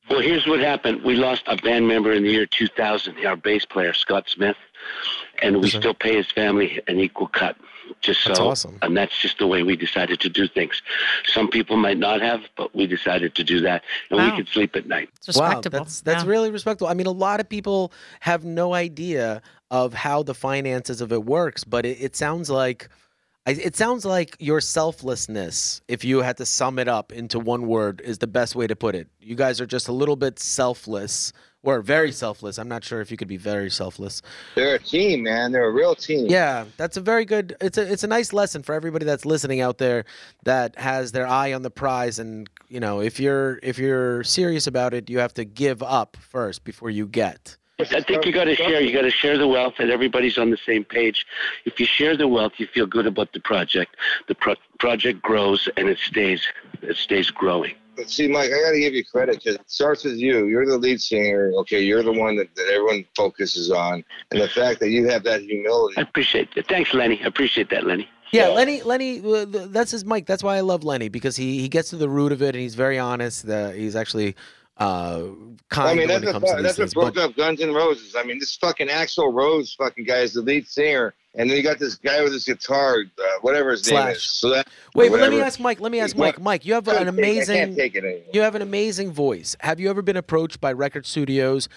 Well, 0.09 0.19
here's 0.19 0.45
what 0.45 0.59
happened. 0.59 1.03
We 1.03 1.15
lost 1.15 1.43
a 1.47 1.57
band 1.57 1.87
member 1.87 2.11
in 2.11 2.23
the 2.23 2.29
year 2.29 2.45
2000, 2.45 3.25
our 3.25 3.35
bass 3.35 3.65
player, 3.65 3.93
Scott 3.93 4.29
Smith, 4.29 4.57
and 5.41 5.61
we 5.61 5.69
still 5.69 5.95
pay 5.95 6.15
his 6.15 6.31
family 6.31 6.79
an 6.87 6.99
equal 6.99 7.27
cut. 7.27 7.57
Just 8.01 8.21
so, 8.23 8.29
That's 8.29 8.39
awesome. 8.39 8.77
and 8.81 8.95
that's 8.95 9.17
just 9.19 9.37
the 9.39 9.47
way 9.47 9.63
we 9.63 9.75
decided 9.75 10.19
to 10.21 10.29
do 10.29 10.47
things. 10.47 10.81
Some 11.25 11.47
people 11.49 11.77
might 11.77 11.97
not 11.97 12.21
have, 12.21 12.41
but 12.55 12.75
we 12.75 12.87
decided 12.87 13.35
to 13.35 13.43
do 13.43 13.61
that, 13.61 13.83
and 14.09 14.19
Wow. 14.19 14.29
we 14.31 14.35
could 14.37 14.47
sleep 14.47 14.75
at 14.75 14.87
night. 14.87 15.09
It's 15.17 15.27
respectable. 15.27 15.79
Wow, 15.79 15.83
that's 15.83 16.01
that's 16.01 16.23
Yeah. 16.23 16.29
really 16.29 16.51
respectable. 16.51 16.87
I 16.87 16.93
mean, 16.93 17.07
a 17.07 17.11
lot 17.11 17.39
of 17.39 17.47
people 17.49 17.91
have 18.21 18.43
no 18.43 18.73
idea 18.73 19.41
of 19.71 19.93
how 19.93 20.23
the 20.23 20.33
finances 20.33 21.01
of 21.01 21.11
it 21.11 21.23
works, 21.25 21.63
but 21.63 21.85
it, 21.85 21.97
it 22.01 22.15
sounds 22.15 22.49
like 22.49 22.89
I- 22.89 22.95
it 23.45 23.75
sounds 23.75 24.05
like 24.05 24.35
your 24.39 24.59
selflessness, 24.59 25.81
if 25.87 26.03
you 26.03 26.21
had 26.21 26.37
to 26.37 26.45
sum 26.45 26.79
it 26.79 26.87
up 26.87 27.11
into 27.11 27.39
one 27.39 27.67
word, 27.67 28.01
is 28.03 28.17
the 28.17 28.27
best 28.27 28.55
way 28.55 28.67
to 28.67 28.75
put 28.75 28.95
it. 28.95 29.07
You 29.19 29.35
guys 29.35 29.61
are 29.61 29.67
just 29.67 29.87
a 29.87 29.91
little 29.91 30.15
bit 30.15 30.39
selfless, 30.39 31.31
or 31.65 31.81
very 31.81 32.11
selfless. 32.11 32.57
I'm 32.57 32.67
not 32.67 32.83
sure 32.83 33.01
if 33.01 33.11
you 33.11 33.17
could 33.17 33.27
be 33.27 33.37
very 33.37 33.69
selfless. 33.69 34.21
They're 34.55 34.75
a 34.75 34.79
team, 34.79 35.23
man. 35.23 35.51
They're 35.51 35.65
a 35.65 35.71
real 35.71 35.95
team. 35.95 36.27
Yeah, 36.27 36.65
that's 36.77 36.97
a 36.97 37.01
very 37.01 37.25
good. 37.25 37.55
It's 37.61 37.77
a 37.77 37.91
it's 37.91 38.03
a 38.03 38.07
nice 38.07 38.33
lesson 38.33 38.63
for 38.63 38.73
everybody 38.73 39.05
that's 39.05 39.25
listening 39.25 39.61
out 39.61 39.77
there 39.77 40.05
that 40.43 40.77
has 40.77 41.11
their 41.11 41.27
eye 41.27 41.53
on 41.53 41.63
the 41.63 41.71
prize. 41.71 42.19
And 42.19 42.49
you 42.67 42.79
know, 42.79 43.01
if 43.01 43.19
you're 43.19 43.59
if 43.63 43.77
you're 43.77 44.23
serious 44.23 44.67
about 44.67 44.93
it, 44.93 45.09
you 45.09 45.19
have 45.19 45.33
to 45.35 45.45
give 45.45 45.81
up 45.83 46.17
first 46.19 46.63
before 46.63 46.89
you 46.89 47.07
get. 47.07 47.57
I 47.79 48.01
think 48.01 48.25
you 48.25 48.31
got 48.31 48.45
to 48.45 48.55
share. 48.55 48.81
You 48.81 48.93
got 48.93 49.01
to 49.01 49.11
share 49.11 49.37
the 49.37 49.47
wealth, 49.47 49.75
and 49.79 49.91
everybody's 49.91 50.37
on 50.37 50.49
the 50.49 50.57
same 50.65 50.83
page. 50.85 51.25
If 51.65 51.79
you 51.79 51.85
share 51.85 52.15
the 52.15 52.27
wealth, 52.27 52.53
you 52.57 52.67
feel 52.67 52.85
good 52.85 53.05
about 53.05 53.33
the 53.33 53.39
project. 53.41 53.97
The 54.27 54.35
pro- 54.35 54.55
project 54.79 55.21
grows, 55.21 55.67
and 55.75 55.89
it 55.89 55.97
stays. 55.99 56.45
It 56.81 56.95
stays 56.95 57.29
growing. 57.29 57.75
But 57.97 58.09
see, 58.09 58.27
Mike, 58.27 58.47
I 58.51 58.61
got 58.61 58.71
to 58.71 58.79
give 58.79 58.93
you 58.93 59.03
credit 59.05 59.35
because 59.35 59.55
it 59.55 59.69
starts 59.69 60.03
with 60.03 60.15
you. 60.17 60.47
You're 60.47 60.65
the 60.65 60.77
lead 60.77 61.01
singer. 61.01 61.51
Okay, 61.59 61.81
you're 61.81 62.03
the 62.03 62.11
one 62.13 62.35
that, 62.37 62.53
that 62.55 62.67
everyone 62.69 63.05
focuses 63.15 63.71
on, 63.71 64.03
and 64.31 64.41
the 64.41 64.47
fact 64.49 64.79
that 64.79 64.89
you 64.89 65.07
have 65.09 65.23
that 65.23 65.41
humility. 65.41 65.97
I 65.97 66.01
appreciate 66.01 66.49
it. 66.55 66.67
Thanks, 66.67 66.93
Lenny. 66.93 67.21
I 67.23 67.27
appreciate 67.27 67.69
that, 67.71 67.85
Lenny. 67.85 68.09
Yeah, 68.31 68.47
Yeah. 68.49 68.53
Lenny. 68.53 68.81
Lenny, 68.83 69.19
uh, 69.19 69.45
th- 69.45 69.69
that's 69.69 69.91
his 69.91 70.03
mic. 70.05 70.25
That's 70.25 70.43
why 70.43 70.57
I 70.57 70.61
love 70.61 70.83
Lenny 70.83 71.09
because 71.09 71.35
he 71.37 71.59
he 71.59 71.69
gets 71.69 71.89
to 71.91 71.95
the 71.97 72.09
root 72.09 72.31
of 72.31 72.41
it 72.41 72.49
and 72.55 72.61
he's 72.61 72.75
very 72.75 72.97
honest. 72.99 73.47
Uh, 73.47 73.69
he's 73.69 73.95
actually 73.95 74.35
uh, 74.77 75.23
kind 75.69 75.89
I 75.89 75.93
mean, 75.93 75.97
when 75.99 76.07
that's 76.07 76.23
it 76.23 76.25
what, 76.25 76.33
comes 76.33 76.49
to 76.51 76.55
these 76.57 76.63
that's 76.63 76.77
what 76.77 76.83
things. 76.83 76.93
broke 76.93 77.15
But, 77.15 77.23
up 77.23 77.35
Guns 77.35 77.61
N' 77.61 77.73
Roses. 77.73 78.15
I 78.15 78.23
mean, 78.23 78.39
this 78.39 78.55
fucking 78.57 78.87
Axl 78.87 79.33
Rose 79.33 79.73
fucking 79.73 80.03
guy 80.05 80.19
is 80.19 80.33
the 80.33 80.41
lead 80.41 80.67
singer, 80.67 81.13
and 81.33 81.49
then 81.49 81.55
you 81.55 81.63
got 81.63 81.79
this 81.79 81.95
guy 81.95 82.21
with 82.21 82.33
his 82.33 82.43
guitar, 82.43 82.97
uh, 83.17 83.23
whatever 83.41 83.71
his 83.71 83.89
name 83.89 84.07
is. 84.09 84.21
So 84.23 84.49
that 84.49 84.67
wait, 84.93 85.11
but 85.11 85.21
let 85.21 85.31
me 85.31 85.39
ask 85.41 85.59
Mike. 85.61 85.79
Let 85.79 85.91
me 85.93 85.99
ask 86.01 86.17
Mike. 86.17 86.41
Mike, 86.41 86.65
you 86.65 86.73
have 86.73 86.87
an 86.89 86.95
can't 86.95 87.07
I 87.07 87.09
amazing. 87.09 87.55
can't 87.55 87.75
take 87.77 87.95
it 87.95 88.03
anymore. 88.03 88.23
You 88.33 88.41
have 88.41 88.55
an 88.55 88.61
amazing 88.61 89.11
voice. 89.13 89.55
Have 89.61 89.79
you 89.79 89.89
ever 89.89 90.01
been 90.01 90.17
approached 90.17 90.59
by 90.59 90.73
record 90.73 91.05
studios 91.05 91.69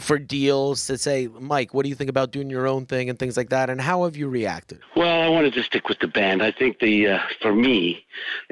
for 0.00 0.18
deals 0.18 0.86
to 0.86 0.96
say, 0.96 1.28
Mike, 1.38 1.74
what 1.74 1.82
do 1.82 1.90
you 1.90 1.94
think 1.94 2.08
about 2.08 2.30
doing 2.30 2.48
your 2.48 2.66
own 2.66 2.86
thing 2.86 3.10
and 3.10 3.18
things 3.18 3.36
like 3.36 3.50
that? 3.50 3.68
And 3.68 3.80
how 3.82 4.04
have 4.04 4.16
you 4.16 4.28
reacted? 4.28 4.80
Well, 4.96 5.20
I 5.22 5.28
wanted 5.28 5.52
to 5.54 5.62
stick 5.62 5.88
with 5.90 5.98
the 5.98 6.08
band. 6.08 6.42
I 6.42 6.52
think 6.52 6.78
the 6.78 7.08
uh, 7.08 7.18
for 7.42 7.54
me 7.54 8.04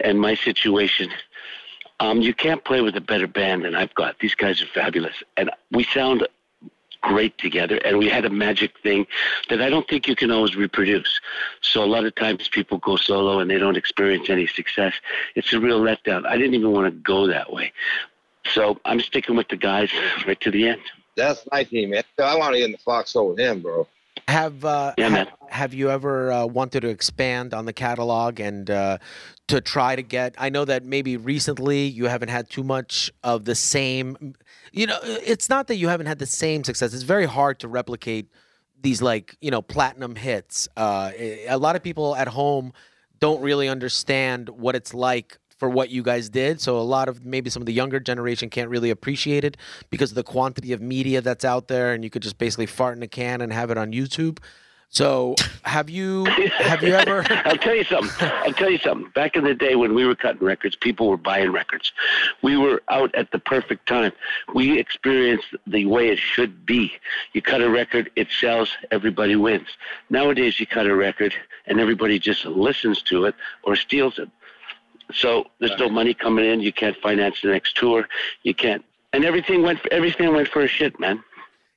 and 0.03 0.21
my 0.21 0.35
situation, 0.35 1.11
um, 2.01 2.21
you 2.21 2.35
can't 2.35 2.65
play 2.65 2.81
with 2.81 2.97
a 2.97 3.01
better 3.01 3.27
band 3.27 3.65
than 3.65 3.75
I've 3.75 3.95
got. 3.95 4.19
These 4.19 4.35
guys 4.35 4.63
are 4.63 4.67
fabulous, 4.67 5.15
and 5.37 5.51
we 5.71 5.85
sound 5.85 6.27
great 7.05 7.37
together. 7.39 7.77
And 7.85 7.99
we 7.99 8.09
had 8.09 8.25
a 8.25 8.31
magic 8.31 8.79
thing 8.83 9.07
that 9.51 9.61
I 9.61 9.69
don't 9.69 9.87
think 9.87 10.09
you 10.09 10.17
can 10.17 10.31
always 10.31 10.57
reproduce. 10.57 11.21
So 11.61 11.85
a 11.85 11.87
lot 11.87 12.07
of 12.07 12.15
times 12.15 12.49
people 12.49 12.79
go 12.79 12.97
solo 12.97 13.41
and 13.41 13.51
they 13.51 13.59
don't 13.59 13.77
experience 13.77 14.31
any 14.31 14.47
success. 14.47 14.95
It's 15.35 15.53
a 15.53 15.61
real 15.61 15.81
letdown. 15.81 16.27
I 16.27 16.39
didn't 16.39 16.55
even 16.55 16.73
want 16.73 16.87
to 16.87 16.99
go 17.03 17.27
that 17.27 17.53
way. 17.53 17.73
So 18.47 18.81
I'm 18.87 19.01
sticking 19.01 19.37
with 19.37 19.49
the 19.49 19.57
guys 19.57 19.91
right 20.27 20.41
to 20.41 20.51
the 20.51 20.69
end. 20.69 20.81
That's 21.17 21.47
my 21.53 21.63
team, 21.63 21.91
man. 21.91 22.03
I 22.19 22.37
want 22.37 22.55
to 22.55 22.59
get 22.59 22.67
in 22.67 22.73
the 22.73 22.79
foxhole 22.79 23.29
with 23.29 23.39
him, 23.39 23.61
bro. 23.61 23.87
Have 24.29 24.65
uh, 24.65 24.95
Yeah, 24.97 25.09
ha- 25.25 25.37
have 25.49 25.75
you 25.75 25.91
ever 25.91 26.33
uh, 26.33 26.47
wanted 26.47 26.81
to 26.81 26.89
expand 26.89 27.55
on 27.55 27.67
the 27.67 27.73
catalog 27.73 28.41
and 28.41 28.71
uh, 28.71 28.99
to 29.49 29.61
try 29.61 29.97
to 29.97 30.03
get? 30.03 30.35
I 30.39 30.49
know 30.49 30.65
that 30.65 30.85
maybe 30.85 31.17
recently 31.17 31.87
you 31.87 32.07
haven't 32.07 32.31
had 32.31 32.49
too 32.49 32.65
much 32.65 33.13
of 33.23 33.45
the 33.45 33.55
same. 33.55 34.35
You 34.73 34.87
know, 34.87 34.99
it's 35.03 35.49
not 35.49 35.67
that 35.69 35.77
you 35.77 35.89
haven't 35.89 36.07
had 36.07 36.19
the 36.19 36.27
same 36.27 36.65
success. 36.65 36.95
It's 36.95 37.03
very 37.03 37.27
hard 37.27 37.61
to 37.61 37.69
replicate 37.69 38.29
these 38.81 39.03
like 39.03 39.37
you 39.41 39.51
know 39.51 39.63
platinum 39.63 40.15
hits. 40.15 40.69
Uh, 40.77 41.11
a 41.17 41.57
lot 41.57 41.77
of 41.77 41.83
people 41.83 42.17
at 42.17 42.29
home 42.29 42.73
don't 43.21 43.41
really 43.41 43.69
understand 43.69 44.49
what 44.49 44.75
it's 44.75 44.93
like 44.95 45.39
for 45.59 45.69
what 45.69 45.91
you 45.91 46.03
guys 46.03 46.29
did. 46.29 46.61
So 46.61 46.79
a 46.79 46.83
lot 46.83 47.09
of 47.09 47.25
maybe 47.25 47.51
some 47.51 47.63
of 47.63 47.67
the 47.67 47.73
younger 47.73 48.01
generation 48.01 48.51
can't 48.51 48.69
really 48.69 48.91
appreciate 48.91 49.45
it 49.45 49.57
because 49.91 50.11
of 50.11 50.17
the 50.17 50.25
quantity 50.25 50.73
of 50.73 50.81
media 50.81 51.21
that's 51.21 51.45
out 51.45 51.69
there, 51.69 51.93
and 51.93 52.05
you 52.05 52.11
could 52.11 52.23
just 52.23 52.39
basically 52.39 52.67
fart 52.67 52.97
in 52.97 53.03
a 53.03 53.09
can 53.09 53.41
and 53.41 53.53
have 53.53 53.71
it 53.71 53.79
on 53.79 53.93
YouTube. 53.93 54.39
So 54.95 55.35
have 55.63 55.91
you 55.91 56.25
have 56.25 56.83
you 56.83 56.95
ever? 56.95 57.25
I'll 57.45 57.57
tell 57.57 57.75
you 57.75 57.85
something. 57.85 58.31
I'll 58.45 58.53
tell 58.53 58.71
you 58.71 58.79
something. 58.79 59.11
Back 59.15 59.37
in 59.37 59.45
the 59.45 59.55
day 59.55 59.75
when 59.75 59.95
we 59.95 60.05
were 60.05 60.15
cutting 60.15 60.45
records, 60.47 60.77
people 60.77 61.09
were 61.09 61.17
buying 61.17 61.51
records. 61.53 61.93
We 62.43 62.57
were 62.57 62.83
out 62.89 63.15
at 63.15 63.33
the 63.33 63.41
perfect 63.41 63.89
time. 63.89 64.13
We 64.55 64.79
experienced 64.79 65.49
the 65.67 65.87
way 65.87 66.09
it 66.09 66.19
should 66.19 66.65
be. 66.65 66.93
You 67.33 67.43
cut 67.43 67.61
a 67.61 67.69
record, 67.69 68.11
it 68.15 68.29
sells, 68.41 68.71
everybody 68.91 69.35
wins. 69.37 69.69
Nowadays, 70.11 70.61
you 70.61 70.67
cut 70.67 70.87
a 70.87 70.95
record 70.95 71.35
and 71.67 71.81
everybody 71.81 72.19
just 72.19 72.45
listens 72.45 73.03
to 73.03 73.25
it 73.25 73.35
or 73.65 73.75
steals 73.77 74.19
it. 74.19 74.29
So 75.15 75.47
there's 75.61 75.79
no 75.79 75.89
money 75.89 76.15
coming 76.15 76.45
in. 76.45 76.61
You 76.61 76.73
can't 76.73 76.97
finance 76.97 77.37
the 77.43 77.49
next 77.49 77.77
tour. 77.77 78.09
You 78.43 78.55
can't. 78.55 78.85
And 79.13 79.25
everything 79.25 79.63
went. 79.63 79.81
Everything 79.93 80.33
went 80.33 80.49
for 80.49 80.63
a 80.63 80.69
shit, 80.69 80.99
man. 80.99 81.23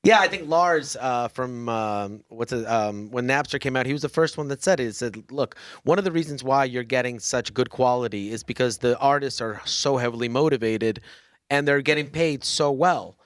Yeah, 0.04 0.20
I 0.20 0.28
think 0.28 0.48
Lars 0.48 0.96
uh, 1.00 1.28
from 1.28 1.68
um, 1.70 2.24
what's 2.30 2.54
it, 2.54 2.66
um, 2.66 3.12
when 3.12 3.28
Napster 3.28 3.60
came 3.60 3.76
out, 3.76 3.86
he 3.86 3.94
was 3.94 4.02
the 4.02 4.10
first 4.10 4.38
one 4.38 4.48
that 4.48 4.64
said 4.64 4.80
it. 4.80 4.86
He 4.86 4.92
said, 4.92 5.32
"Look, 5.32 5.56
one 5.84 5.98
of 5.98 6.06
the 6.06 6.12
reasons 6.12 6.44
why 6.44 6.66
you're 6.66 6.84
getting 6.84 7.20
such 7.20 7.54
good 7.54 7.70
quality 7.70 8.32
is 8.32 8.44
because 8.44 8.78
the 8.78 8.98
artists 9.00 9.42
are 9.42 9.62
so 9.66 9.98
heavily 9.98 10.30
motivated, 10.30 11.02
and 11.50 11.68
they're 11.68 11.82
getting 11.82 12.08
paid 12.08 12.44
so 12.44 12.72
well. 12.72 13.18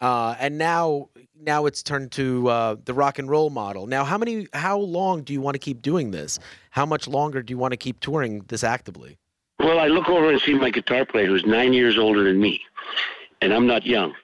Uh, 0.00 0.34
and 0.40 0.56
now, 0.56 1.10
now 1.38 1.66
it's 1.66 1.82
turned 1.82 2.10
to 2.12 2.48
uh, 2.48 2.76
the 2.84 2.94
rock 2.94 3.18
and 3.18 3.28
roll 3.28 3.50
model. 3.50 3.86
Now, 3.86 4.04
how 4.04 4.16
many, 4.16 4.46
how 4.54 4.78
long 4.78 5.22
do 5.22 5.34
you 5.34 5.42
want 5.42 5.56
to 5.56 5.58
keep 5.58 5.82
doing 5.82 6.10
this? 6.10 6.38
How 6.70 6.86
much 6.86 7.06
longer 7.06 7.42
do 7.42 7.52
you 7.52 7.58
want 7.58 7.72
to 7.72 7.76
keep 7.76 8.00
touring 8.00 8.44
this 8.48 8.64
actively? 8.64 9.18
Well, 9.60 9.78
I 9.78 9.88
look 9.88 10.08
over 10.08 10.30
and 10.30 10.40
see 10.40 10.54
my 10.54 10.70
guitar 10.70 11.04
player 11.04 11.26
who's 11.26 11.44
nine 11.44 11.74
years 11.74 11.98
older 11.98 12.24
than 12.24 12.40
me, 12.40 12.62
and 13.42 13.52
I'm 13.52 13.66
not 13.66 13.84
young. 13.84 14.14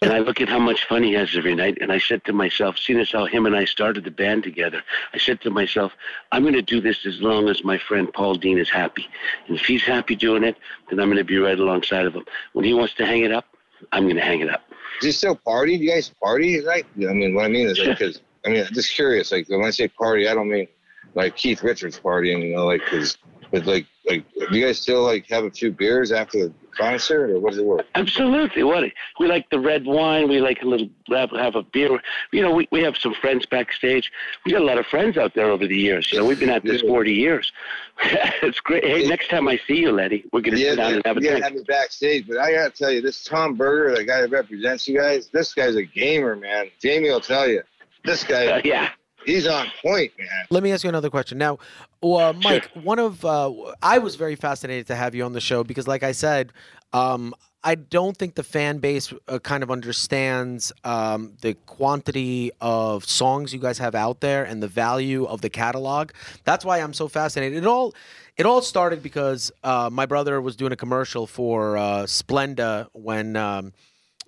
And 0.00 0.12
I 0.12 0.20
look 0.20 0.40
at 0.40 0.48
how 0.48 0.60
much 0.60 0.84
fun 0.84 1.02
he 1.02 1.12
has 1.14 1.36
every 1.36 1.56
night, 1.56 1.78
and 1.80 1.90
I 1.90 1.98
said 1.98 2.24
to 2.26 2.32
myself, 2.32 2.78
seeing 2.78 3.00
as 3.00 3.10
how 3.10 3.26
him 3.26 3.44
and 3.44 3.56
I 3.56 3.64
started 3.64 4.04
the 4.04 4.12
band 4.12 4.44
together, 4.44 4.84
I 5.12 5.18
said 5.18 5.40
to 5.40 5.50
myself, 5.50 5.92
I'm 6.30 6.42
going 6.42 6.54
to 6.54 6.62
do 6.62 6.80
this 6.80 7.04
as 7.06 7.20
long 7.20 7.48
as 7.48 7.64
my 7.64 7.76
friend 7.76 8.12
Paul 8.12 8.36
Dean 8.36 8.56
is 8.56 8.70
happy. 8.70 9.08
And 9.48 9.58
if 9.58 9.66
he's 9.66 9.82
happy 9.82 10.14
doing 10.14 10.44
it, 10.44 10.56
then 10.88 11.00
I'm 11.00 11.08
going 11.08 11.18
to 11.18 11.24
be 11.24 11.38
right 11.38 11.58
alongside 11.58 12.06
of 12.06 12.14
him. 12.14 12.24
When 12.52 12.64
he 12.64 12.72
wants 12.72 12.94
to 12.94 13.04
hang 13.04 13.24
it 13.24 13.32
up, 13.32 13.46
I'm 13.90 14.04
going 14.04 14.16
to 14.16 14.22
hang 14.22 14.40
it 14.40 14.48
up. 14.48 14.62
Do 15.00 15.08
you 15.08 15.12
still 15.12 15.34
party? 15.34 15.76
Do 15.76 15.82
you 15.82 15.90
guys 15.90 16.08
party? 16.22 16.60
Like, 16.60 16.86
I 16.96 17.12
mean, 17.12 17.34
what 17.34 17.46
I 17.46 17.48
mean 17.48 17.66
is 17.66 17.80
like, 17.80 17.98
because 17.98 18.20
I 18.46 18.50
mean, 18.50 18.64
I'm 18.64 18.72
just 18.72 18.94
curious. 18.94 19.32
Like, 19.32 19.48
when 19.48 19.64
I 19.64 19.70
say 19.70 19.88
party, 19.88 20.28
I 20.28 20.34
don't 20.34 20.48
mean 20.48 20.68
like 21.14 21.36
Keith 21.36 21.62
Richards 21.62 21.98
partying. 21.98 22.42
You 22.42 22.54
know, 22.54 22.66
like 22.66 22.80
because 22.84 23.18
but 23.54 23.66
like 23.66 23.86
like 24.08 24.24
do 24.50 24.58
you 24.58 24.66
guys 24.66 24.78
still 24.80 25.02
like 25.02 25.26
have 25.30 25.44
a 25.44 25.50
few 25.50 25.70
beers 25.72 26.12
after 26.12 26.48
the 26.48 26.52
concert, 26.76 27.30
or 27.30 27.38
what 27.38 27.50
does 27.50 27.58
it 27.58 27.64
work? 27.64 27.86
Absolutely. 27.94 28.62
What 28.64 28.84
we 29.20 29.26
like 29.28 29.48
the 29.50 29.58
red 29.60 29.84
wine. 29.86 30.28
We 30.28 30.40
like 30.40 30.60
a 30.62 30.66
little 30.66 30.88
have, 31.08 31.30
have 31.30 31.54
a 31.54 31.62
beer. 31.62 32.00
You 32.32 32.42
know, 32.42 32.52
we, 32.52 32.68
we 32.72 32.82
have 32.82 32.96
some 32.96 33.14
friends 33.14 33.46
backstage. 33.46 34.10
We 34.44 34.52
got 34.52 34.60
a 34.60 34.64
lot 34.64 34.78
of 34.78 34.86
friends 34.86 35.16
out 35.16 35.34
there 35.34 35.50
over 35.50 35.66
the 35.66 35.76
years. 35.76 36.10
You 36.12 36.18
know, 36.18 36.26
we've 36.26 36.38
been 36.40 36.50
at 36.50 36.64
this 36.64 36.82
Yeah. 36.82 36.88
40 36.90 37.12
years. 37.12 37.52
it's 38.42 38.60
great. 38.60 38.84
Hey, 38.84 39.06
next 39.06 39.28
time 39.30 39.46
I 39.48 39.58
see 39.66 39.76
you, 39.78 39.92
Lenny, 39.92 40.24
we're 40.32 40.40
gonna 40.40 40.56
Yeah, 40.58 40.70
sit 40.70 40.76
down 40.76 40.90
yeah, 40.90 40.96
and 40.96 41.06
have 41.06 41.16
a 41.16 41.22
yeah, 41.22 41.30
drink. 41.30 41.44
have 41.44 41.54
me 41.54 41.62
backstage. 41.66 42.26
But 42.28 42.38
I 42.38 42.52
gotta 42.52 42.70
tell 42.70 42.90
you, 42.90 43.00
this 43.00 43.22
Tom 43.24 43.54
Berger, 43.54 43.94
the 43.96 44.04
guy 44.04 44.20
that 44.20 44.30
represents 44.30 44.88
you 44.88 44.98
guys, 44.98 45.28
this 45.28 45.54
guy's 45.54 45.76
a 45.76 45.84
gamer, 45.84 46.34
man. 46.36 46.70
Jamie 46.82 47.10
will 47.10 47.20
tell 47.20 47.48
you, 47.48 47.62
this 48.04 48.24
guy, 48.24 48.46
Uh, 48.48 48.60
yeah. 48.64 48.90
He's 49.24 49.46
on 49.46 49.66
point, 49.82 50.12
man. 50.18 50.28
Let 50.50 50.62
me 50.62 50.72
ask 50.72 50.84
you 50.84 50.88
another 50.88 51.10
question. 51.10 51.38
Now, 51.38 51.58
uh, 52.02 52.32
Mike, 52.42 52.70
one 52.74 52.98
of 52.98 53.24
uh, 53.24 53.52
I 53.82 53.98
was 53.98 54.16
very 54.16 54.36
fascinated 54.36 54.86
to 54.88 54.94
have 54.94 55.14
you 55.14 55.24
on 55.24 55.32
the 55.32 55.40
show 55.40 55.64
because, 55.64 55.88
like 55.88 56.02
I 56.02 56.12
said, 56.12 56.52
um, 56.92 57.34
I 57.66 57.76
don't 57.76 58.14
think 58.14 58.34
the 58.34 58.42
fan 58.42 58.78
base 58.78 59.12
uh, 59.26 59.38
kind 59.38 59.62
of 59.62 59.70
understands 59.70 60.70
um, 60.84 61.32
the 61.40 61.54
quantity 61.66 62.50
of 62.60 63.06
songs 63.06 63.54
you 63.54 63.58
guys 63.58 63.78
have 63.78 63.94
out 63.94 64.20
there 64.20 64.44
and 64.44 64.62
the 64.62 64.68
value 64.68 65.24
of 65.24 65.40
the 65.40 65.48
catalog. 65.48 66.10
That's 66.44 66.64
why 66.64 66.80
I'm 66.80 66.92
so 66.92 67.08
fascinated. 67.08 67.58
It 67.58 67.66
all 67.66 67.94
it 68.36 68.44
all 68.44 68.60
started 68.60 69.02
because 69.02 69.50
uh, 69.62 69.88
my 69.90 70.04
brother 70.04 70.40
was 70.42 70.56
doing 70.56 70.72
a 70.72 70.76
commercial 70.76 71.26
for 71.26 71.78
uh, 71.78 72.02
Splenda 72.04 72.88
when. 72.92 73.36
Um, 73.36 73.72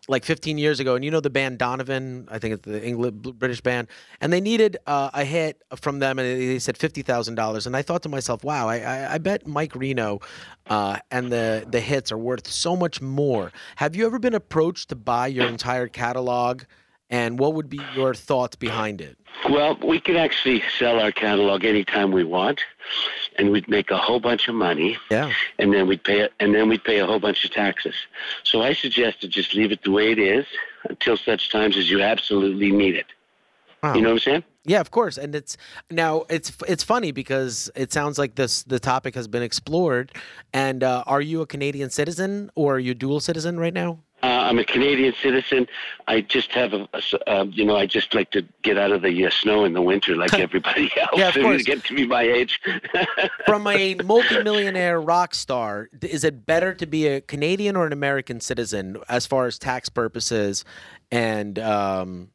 like 0.09 0.25
15 0.25 0.59
years 0.59 0.81
ago, 0.81 0.95
and 0.95 1.05
you 1.05 1.11
know 1.11 1.21
the 1.21 1.31
band 1.31 1.59
Donovan, 1.59 2.29
I 2.31 2.39
think 2.39 2.55
it's 2.55 2.65
the 2.65 2.85
English 2.85 3.13
British 3.13 3.61
band, 3.61 3.89
and 4.21 4.33
they 4.33 4.41
needed 4.41 4.77
uh, 4.87 5.11
a 5.13 5.25
hit 5.25 5.63
from 5.77 5.99
them, 5.99 6.19
and 6.19 6.41
they 6.41 6.59
said 6.59 6.77
fifty 6.77 7.03
thousand 7.03 7.35
dollars. 7.35 7.67
And 7.67 7.77
I 7.77 7.83
thought 7.83 8.03
to 8.03 8.09
myself, 8.09 8.45
wow, 8.45 8.69
I, 8.69 8.79
I, 8.79 9.15
I 9.15 9.19
bet 9.19 9.47
Mike 9.47 9.75
Reno 9.75 10.21
uh, 10.69 10.99
and 11.11 11.31
the 11.33 11.67
the 11.69 11.81
hits 11.81 12.13
are 12.13 12.19
worth 12.19 12.49
so 12.49 12.77
much 12.77 13.01
more. 13.01 13.53
Have 13.77 13.97
you 13.97 14.07
ever 14.07 14.19
been 14.19 14.35
approached 14.35 14.91
to 14.91 14.97
buy 14.97 15.27
your 15.27 15.47
entire 15.47 15.89
catalog? 15.89 16.63
And 17.09 17.39
what 17.39 17.55
would 17.55 17.71
be 17.71 17.81
your 17.95 18.15
thoughts 18.15 18.57
behind 18.57 19.01
it? 19.01 19.17
Well, 19.49 19.79
we 19.85 20.01
can 20.01 20.17
actually 20.17 20.63
sell 20.77 20.99
our 20.99 21.13
catalog 21.13 21.65
anytime 21.65 22.11
we 22.11 22.25
want, 22.25 22.63
and 23.39 23.51
we'd 23.51 23.69
make 23.69 23.91
a 23.91 23.99
whole 23.99 24.21
bunch 24.21 24.49
of 24.49 24.55
money, 24.55 24.99
Yeah. 25.11 25.33
and 25.59 25.73
then 25.73 25.87
we'd 25.87 26.03
pay 26.05 26.29
and 26.41 26.55
then 26.55 26.69
we'd 26.69 26.85
pay 26.85 26.99
a 26.99 27.07
whole 27.07 27.19
bunch 27.21 27.45
of 27.45 27.51
taxes. 27.51 27.95
So 28.45 28.63
I 28.63 28.73
suggest 28.73 29.21
to 29.23 29.29
just 29.29 29.55
leave 29.55 29.73
it 29.73 29.83
the 29.85 29.91
way 29.91 30.11
it 30.13 30.19
is 30.19 30.47
until 30.89 31.17
such 31.17 31.51
times 31.51 31.77
as 31.77 31.91
you 31.91 32.03
absolutely 32.03 32.71
need 32.73 32.95
it. 32.95 33.07
Wow. 33.83 33.95
You 33.95 34.01
know 34.03 34.09
what 34.09 34.15
I'm 34.15 34.19
saying? 34.21 34.45
Yeah, 34.65 34.81
of 34.81 34.91
course. 34.91 35.17
And 35.17 35.35
it's 35.35 35.57
now 35.91 36.25
it's 36.29 36.53
it's 36.67 36.83
funny 36.83 37.13
because 37.13 37.71
it 37.77 37.93
sounds 37.93 38.19
like 38.19 38.35
this 38.35 38.65
the 38.65 38.81
topic 38.81 39.15
has 39.15 39.29
been 39.29 39.43
explored. 39.43 40.13
And 40.53 40.83
uh, 40.83 41.05
are 41.07 41.21
you 41.21 41.41
a 41.43 41.47
Canadian 41.47 41.91
citizen 41.91 42.51
or 42.57 42.77
are 42.77 42.79
you 42.79 42.91
a 42.93 42.95
dual 42.95 43.21
citizen 43.21 43.61
right 43.61 43.75
now? 43.75 43.99
Uh, 44.27 44.41
I'm 44.43 44.59
a 44.59 44.65
Canadian 44.65 45.15
citizen. 45.23 45.69
I 46.09 46.21
just 46.21 46.51
have 46.51 46.73
a, 46.73 46.89
uh, 47.29 47.45
you 47.45 47.65
know, 47.65 47.77
I 47.77 47.87
just 47.87 48.13
like 48.13 48.33
to 48.33 48.43
get 48.63 48.77
out 48.77 48.91
of 48.91 49.03
the 49.03 49.25
uh, 49.25 49.31
snow 49.31 49.65
in 49.65 49.73
the 49.73 49.81
winter 49.81 50.17
like 50.17 50.35
everybody 50.39 50.91
else. 51.01 51.13
Yeah, 51.15 51.29
of 51.29 51.35
course. 51.35 51.63
get 51.63 51.85
to 51.85 51.95
be 51.95 52.09
my 52.09 52.23
age. 52.23 52.61
From 53.47 53.69
a 53.69 53.95
multimillionaire 53.95 55.01
rock 55.01 55.33
star, 55.33 55.89
is 56.03 56.25
it 56.25 56.45
better 56.45 56.75
to 56.75 56.87
be 56.87 57.07
a 57.07 57.21
Canadian 57.21 57.77
or 57.77 57.87
an 57.87 57.93
American 57.93 58.41
citizen 58.41 58.97
as 59.09 59.27
far 59.27 59.47
as 59.47 59.61
tax 59.61 59.89
purposes? 59.89 60.65
And 61.13 61.61
um, 61.61 62.31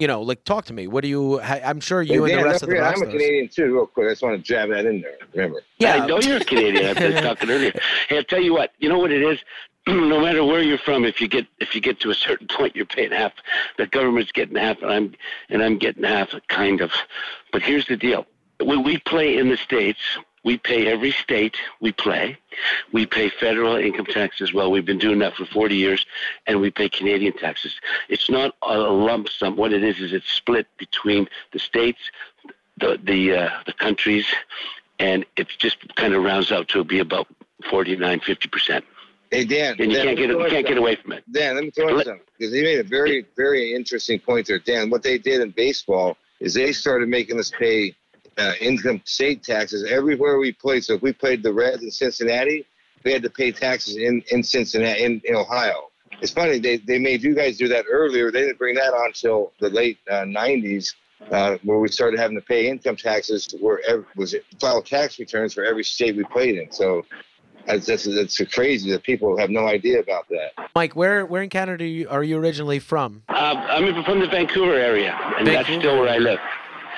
you 0.00 0.06
know, 0.06 0.22
like 0.22 0.42
talk 0.44 0.64
to 0.64 0.72
me. 0.72 0.86
What 0.86 1.02
do 1.02 1.08
you? 1.08 1.40
I'm 1.40 1.78
sure 1.78 2.00
you 2.00 2.24
Hey, 2.24 2.32
and 2.32 2.40
the 2.42 2.44
rest 2.46 2.62
of 2.62 2.70
the 2.70 2.76
forget, 2.76 2.96
I'm 2.96 3.02
a. 3.02 3.06
Canadian 3.06 3.48
too, 3.48 3.74
real 3.74 3.86
quick. 3.86 4.06
I 4.06 4.12
just 4.12 4.22
want 4.22 4.36
to 4.36 4.42
jab 4.42 4.70
that 4.70 4.86
in 4.86 5.02
there. 5.02 5.18
Remember. 5.34 5.62
Yeah. 5.78 5.96
I 5.96 6.06
know 6.06 6.18
you're 6.18 6.38
a 6.38 6.44
Canadian. 6.44 6.86
I've 6.86 6.96
been 6.96 7.22
talking 7.22 7.50
earlier. 7.50 7.72
Hey, 8.08 8.16
I'll 8.16 8.24
tell 8.24 8.40
you 8.40 8.54
what. 8.54 8.72
You 8.78 8.88
know 8.88 8.98
what 8.98 9.12
it 9.12 9.22
is. 9.22 9.38
no 9.86 10.20
matter 10.20 10.42
where 10.44 10.62
you're 10.62 10.78
from, 10.78 11.04
if 11.04 11.20
you 11.20 11.28
get 11.28 11.46
if 11.58 11.74
you 11.74 11.82
get 11.82 12.00
to 12.00 12.10
a 12.10 12.14
certain 12.14 12.46
point, 12.50 12.74
you're 12.74 12.86
paying 12.86 13.12
half. 13.12 13.32
The 13.76 13.86
government's 13.86 14.32
getting 14.32 14.56
half, 14.56 14.80
and 14.82 14.90
I'm 14.90 15.14
and 15.50 15.62
I'm 15.62 15.76
getting 15.76 16.04
half, 16.04 16.34
kind 16.48 16.80
of. 16.80 16.92
But 17.52 17.62
here's 17.62 17.86
the 17.86 17.96
deal: 17.96 18.26
when 18.60 18.82
we 18.82 18.98
play 18.98 19.36
in 19.36 19.50
the 19.50 19.58
states, 19.58 20.00
we 20.42 20.56
pay 20.56 20.86
every 20.86 21.12
state 21.12 21.56
we 21.80 21.92
play. 21.92 22.38
We 22.92 23.06
pay 23.06 23.28
federal 23.28 23.76
income 23.76 24.06
tax 24.06 24.40
as 24.40 24.52
well. 24.52 24.70
We've 24.70 24.84
been 24.84 24.98
doing 24.98 25.18
that 25.18 25.34
for 25.34 25.44
40 25.44 25.76
years, 25.76 26.06
and 26.46 26.60
we 26.60 26.70
pay 26.70 26.88
Canadian 26.88 27.34
taxes. 27.34 27.74
It's 28.08 28.30
not 28.30 28.54
a 28.62 28.78
lump 28.78 29.28
sum. 29.28 29.56
What 29.56 29.72
it 29.72 29.84
is 29.84 30.00
is 30.00 30.12
it's 30.12 30.30
split 30.30 30.66
between 30.78 31.28
the 31.52 31.58
states, 31.58 32.00
the 32.78 32.98
the 33.02 33.36
uh, 33.36 33.50
the 33.66 33.72
countries, 33.74 34.26
and 34.98 35.26
it 35.36 35.48
just 35.58 35.94
kind 35.96 36.14
of 36.14 36.22
rounds 36.22 36.50
out 36.52 36.68
to 36.68 36.84
be 36.84 37.00
about 37.00 37.26
49, 37.68 38.20
50 38.20 38.48
percent. 38.48 38.84
Hey, 39.30 39.44
Dan. 39.44 39.76
And 39.78 39.92
you 39.92 39.96
Dan, 39.96 40.06
can't 40.06 40.18
get 40.18 40.30
you 40.30 40.46
can't 40.48 40.66
get 40.66 40.78
away 40.78 40.96
from 40.96 41.12
it. 41.12 41.24
Dan, 41.30 41.54
let 41.54 41.64
me 41.64 41.70
throw 41.70 41.88
in 41.88 42.04
something 42.04 42.20
because 42.38 42.52
he 42.52 42.62
made 42.62 42.80
a 42.80 42.84
very, 42.84 43.26
very 43.36 43.74
interesting 43.74 44.18
point 44.18 44.46
there. 44.46 44.58
Dan, 44.58 44.90
what 44.90 45.02
they 45.02 45.18
did 45.18 45.40
in 45.40 45.50
baseball 45.50 46.16
is 46.40 46.54
they 46.54 46.72
started 46.72 47.08
making 47.08 47.38
us 47.38 47.52
pay 47.56 47.94
uh, 48.40 48.52
income 48.60 49.02
state 49.04 49.42
taxes 49.42 49.84
everywhere 49.88 50.38
we 50.38 50.52
played. 50.52 50.84
So 50.84 50.94
if 50.94 51.02
we 51.02 51.12
played 51.12 51.42
the 51.42 51.52
Reds 51.52 51.82
in 51.82 51.90
Cincinnati, 51.90 52.66
we 53.04 53.12
had 53.12 53.22
to 53.22 53.30
pay 53.30 53.52
taxes 53.52 53.96
in 53.96 54.22
in 54.30 54.42
Cincinnati 54.42 55.04
in, 55.04 55.20
in 55.24 55.36
Ohio. 55.36 55.90
It's 56.20 56.32
funny 56.32 56.58
they 56.58 56.78
they 56.78 56.98
made 56.98 57.22
you 57.22 57.34
guys 57.34 57.56
do 57.56 57.68
that 57.68 57.84
earlier. 57.90 58.30
They 58.30 58.40
didn't 58.40 58.58
bring 58.58 58.74
that 58.76 58.92
on 58.94 59.06
until 59.08 59.52
the 59.60 59.70
late 59.70 59.98
uh, 60.10 60.24
'90s. 60.24 60.94
Uh, 61.30 61.58
where 61.64 61.78
we 61.78 61.86
started 61.86 62.18
having 62.18 62.34
to 62.34 62.42
pay 62.42 62.66
income 62.66 62.96
taxes, 62.96 63.54
where 63.60 63.78
ev- 63.86 64.06
was 64.16 64.32
it 64.32 64.42
file 64.58 64.80
tax 64.80 65.18
returns 65.18 65.52
for 65.52 65.62
every 65.62 65.84
state 65.84 66.16
we 66.16 66.24
played 66.24 66.56
in. 66.56 66.72
So 66.72 67.04
that's 67.66 67.84
that's, 67.86 68.04
that's 68.04 68.40
crazy 68.54 68.90
that 68.90 69.02
people 69.02 69.36
have 69.36 69.50
no 69.50 69.66
idea 69.66 70.00
about 70.00 70.26
that. 70.30 70.70
Mike, 70.74 70.96
where 70.96 71.26
where 71.26 71.42
in 71.42 71.50
Canada 71.50 71.84
are 71.84 71.86
you, 71.86 72.08
are 72.08 72.24
you 72.24 72.38
originally 72.38 72.78
from? 72.78 73.22
Uh, 73.28 73.32
I'm 73.34 74.02
from 74.02 74.20
the 74.20 74.28
Vancouver 74.28 74.72
area, 74.72 75.12
and 75.38 75.46
that's 75.46 75.68
still 75.68 75.98
where 75.98 76.08
I 76.08 76.16
live. 76.16 76.40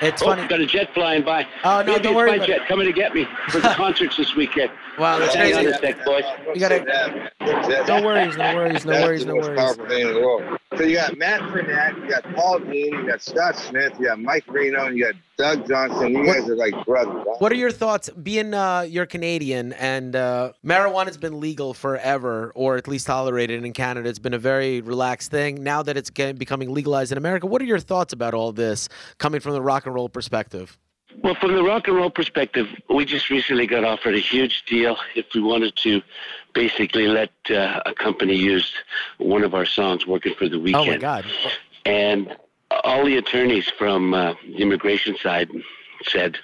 It's 0.03 0.21
oh, 0.21 0.27
funny. 0.27 0.47
got 0.47 0.59
a 0.59 0.65
jet 0.65 0.93
flying 0.93 1.23
by. 1.23 1.47
Oh, 1.63 1.81
no, 1.81 1.93
Maybe 1.93 2.03
don't 2.03 2.11
it's 2.11 2.15
worry 2.15 2.29
my 2.31 2.35
about 2.35 2.47
jet 2.47 2.67
coming 2.67 2.85
to 2.87 2.93
get 2.93 3.13
me 3.15 3.25
for 3.49 3.59
the 3.59 3.69
concerts 3.75 4.17
this 4.17 4.35
weekend. 4.35 4.71
Wow, 4.99 5.17
that's 5.19 5.33
Hang 5.33 5.53
on 5.55 5.63
crazy. 5.63 5.77
a 5.77 5.79
sec, 5.79 6.05
boys. 6.05 6.23
You 6.53 6.59
gotta- 6.59 7.31
Don't 7.87 8.03
worries, 8.03 8.35
no 8.37 8.55
worries, 8.55 8.85
no 8.85 8.91
worries, 8.91 8.91
no 8.91 8.91
That's 8.91 9.05
worries, 9.05 9.21
the 9.21 9.27
no 9.27 9.35
most 9.35 9.45
worries. 9.47 9.59
powerful 9.59 9.85
thing 9.87 10.07
in 10.07 10.13
the 10.13 10.19
world. 10.19 10.59
So 10.77 10.83
you 10.83 10.95
got 10.95 11.17
Matt 11.17 11.41
Frenette, 11.41 11.97
you 12.01 12.09
got 12.09 12.23
Paul 12.35 12.59
Dean, 12.59 12.93
you 12.93 13.07
got 13.07 13.21
Scott 13.21 13.55
Smith, 13.57 13.93
you 13.99 14.05
got 14.07 14.19
Mike 14.19 14.43
Reno, 14.47 14.85
and 14.87 14.97
you 14.97 15.05
got 15.05 15.13
Doug 15.37 15.67
Johnson. 15.67 16.09
You 16.13 16.23
What- 16.25 16.39
guys 16.39 16.49
are 16.49 16.55
like 16.55 16.73
brothers. 16.85 17.25
What 17.39 17.51
are 17.51 17.55
your 17.55 17.69
thoughts? 17.71 18.09
Being 18.09 18.53
uh, 18.55 18.81
you're 18.81 19.05
Canadian 19.05 19.73
and 19.73 20.15
uh, 20.15 20.53
marijuana's 20.65 21.17
been 21.17 21.39
legal 21.39 21.73
forever, 21.75 22.51
or 22.55 22.77
at 22.77 22.87
least 22.87 23.05
tolerated 23.07 23.63
in 23.63 23.73
Canada. 23.73 24.09
It's 24.09 24.19
been 24.19 24.33
a 24.33 24.39
very 24.39 24.81
relaxed 24.81 25.29
thing. 25.29 25.61
Now 25.63 25.83
that 25.83 25.95
it's 25.95 26.09
getting, 26.09 26.37
becoming 26.37 26.73
legalized 26.73 27.11
in 27.11 27.17
America, 27.17 27.45
what 27.45 27.61
are 27.61 27.65
your 27.65 27.79
thoughts 27.79 28.11
about 28.13 28.33
all 28.33 28.51
this 28.51 28.89
coming 29.19 29.41
from 29.41 29.53
the 29.53 29.61
rock 29.61 29.85
and 29.85 29.93
roll 29.93 30.09
perspective? 30.09 30.77
Well, 31.21 31.35
from 31.35 31.53
the 31.53 31.63
rock 31.63 31.87
and 31.87 31.95
roll 31.95 32.09
perspective, 32.09 32.67
we 32.89 33.05
just 33.05 33.29
recently 33.29 33.67
got 33.67 33.83
offered 33.83 34.15
a 34.15 34.19
huge 34.19 34.65
deal 34.65 34.97
if 35.15 35.25
we 35.33 35.41
wanted 35.41 35.75
to 35.77 36.01
basically 36.53 37.07
let 37.07 37.31
uh, 37.49 37.81
a 37.85 37.93
company 37.93 38.35
use 38.35 38.73
one 39.17 39.43
of 39.43 39.53
our 39.53 39.65
songs 39.65 40.07
working 40.07 40.33
for 40.35 40.49
the 40.49 40.59
weekend. 40.59 40.87
Oh 40.87 40.91
my 40.91 40.97
God! 40.97 41.25
And 41.85 42.35
all 42.83 43.05
the 43.05 43.17
attorneys 43.17 43.69
from 43.69 44.13
uh, 44.13 44.33
the 44.45 44.57
immigration 44.57 45.15
side 45.17 45.49
said, 46.07 46.37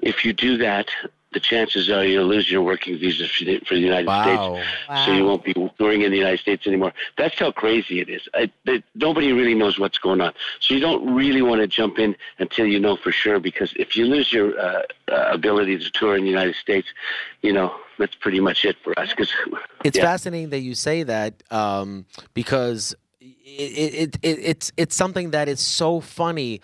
if 0.00 0.24
you 0.24 0.32
do 0.32 0.56
that, 0.58 0.88
the 1.34 1.40
chances 1.40 1.90
are 1.90 2.04
you'll 2.04 2.26
lose 2.26 2.50
your 2.50 2.62
working 2.62 2.98
visa 2.98 3.28
for 3.28 3.44
the, 3.44 3.58
for 3.60 3.74
the 3.74 3.80
United 3.80 4.08
States. 4.08 4.64
Wow. 4.88 5.04
So 5.04 5.12
you 5.12 5.24
won't 5.24 5.44
be 5.44 5.52
touring 5.78 6.02
in 6.02 6.10
the 6.10 6.16
United 6.16 6.40
States 6.40 6.66
anymore. 6.66 6.92
That's 7.18 7.38
how 7.38 7.52
crazy 7.52 8.00
it 8.00 8.08
is. 8.08 8.22
I, 8.34 8.50
they, 8.64 8.82
nobody 8.94 9.32
really 9.32 9.54
knows 9.54 9.78
what's 9.78 9.98
going 9.98 10.20
on. 10.20 10.32
So 10.60 10.74
you 10.74 10.80
don't 10.80 11.14
really 11.14 11.42
want 11.42 11.60
to 11.60 11.66
jump 11.66 11.98
in 11.98 12.16
until 12.38 12.66
you 12.66 12.80
know 12.80 12.96
for 12.96 13.12
sure, 13.12 13.38
because 13.40 13.72
if 13.76 13.96
you 13.96 14.06
lose 14.06 14.32
your 14.32 14.58
uh, 14.58 14.82
uh, 15.10 15.28
ability 15.30 15.78
to 15.78 15.90
tour 15.90 16.16
in 16.16 16.22
the 16.24 16.30
United 16.30 16.54
States, 16.54 16.88
you 17.42 17.52
know 17.52 17.74
that's 17.98 18.14
pretty 18.14 18.40
much 18.40 18.64
it 18.64 18.76
for 18.82 18.98
us. 18.98 19.10
Because 19.10 19.30
It's 19.84 19.98
yeah. 19.98 20.04
fascinating 20.04 20.50
that 20.50 20.60
you 20.60 20.74
say 20.74 21.02
that 21.02 21.42
um, 21.50 22.06
because 22.32 22.94
it, 23.20 23.28
it, 23.44 24.18
it, 24.22 24.38
it's 24.42 24.72
it's 24.76 24.96
something 24.96 25.30
that 25.32 25.48
is 25.48 25.60
so 25.60 26.00
funny 26.00 26.62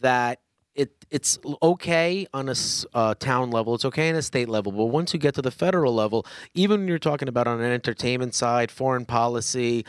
that 0.00 0.38
it 0.80 0.90
it's 1.10 1.38
okay 1.62 2.26
on 2.32 2.48
a 2.48 2.54
uh, 2.94 3.14
town 3.14 3.50
level, 3.50 3.74
it's 3.74 3.84
okay 3.84 4.08
on 4.10 4.16
a 4.16 4.22
state 4.22 4.48
level, 4.48 4.72
but 4.72 4.86
once 4.86 5.12
you 5.12 5.18
get 5.18 5.34
to 5.34 5.42
the 5.42 5.50
federal 5.50 5.94
level, 5.94 6.24
even 6.54 6.80
when 6.80 6.88
you're 6.88 6.98
talking 6.98 7.28
about 7.28 7.46
on 7.46 7.60
an 7.60 7.70
entertainment 7.70 8.34
side, 8.34 8.70
foreign 8.70 9.04
policy, 9.04 9.84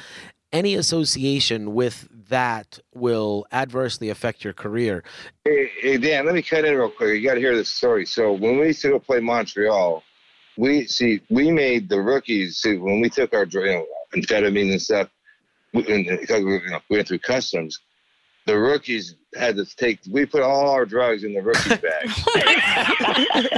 any 0.52 0.76
association 0.76 1.74
with 1.74 2.10
that 2.28 2.80
will 2.94 3.46
adversely 3.52 4.10
affect 4.10 4.44
your 4.44 4.54
career. 4.54 5.04
Hey, 5.46 5.72
hey, 5.80 5.98
Dan, 5.98 6.26
let 6.26 6.36
me 6.36 6.42
cut 6.42 6.66
in 6.66 6.76
real 6.76 6.90
quick. 6.90 7.16
You 7.16 7.28
got 7.28 7.36
to 7.36 7.40
hear 7.40 7.56
this 7.56 7.70
story. 7.70 8.06
So 8.06 8.34
when 8.34 8.60
we 8.60 8.68
used 8.68 8.82
to 8.82 8.90
go 8.90 9.00
play 9.00 9.20
Montreal, 9.20 10.04
we 10.58 10.86
see 10.88 11.22
we 11.30 11.52
made 11.52 11.88
the 11.88 12.02
rookies. 12.02 12.58
See, 12.58 12.78
when 12.78 13.00
we 13.00 13.10
took 13.10 13.34
our 13.34 13.46
you 13.46 13.66
know, 13.66 13.86
amphetamine 14.14 14.72
and 14.72 14.82
stuff, 14.82 15.10
we, 15.74 15.86
and, 15.88 16.06
you 16.06 16.26
know, 16.30 16.82
we 16.90 16.98
went 16.98 17.08
through 17.08 17.20
customs, 17.20 17.80
the 18.46 18.58
rookies 18.60 19.16
had 19.38 19.56
to 19.56 19.66
take. 19.66 20.00
We 20.12 20.26
put 20.26 20.42
all 20.42 20.70
our 20.70 20.86
drugs 20.86 21.24
in 21.24 21.34
the 21.34 21.42
rookies 21.42 21.78
bag. 21.78 22.10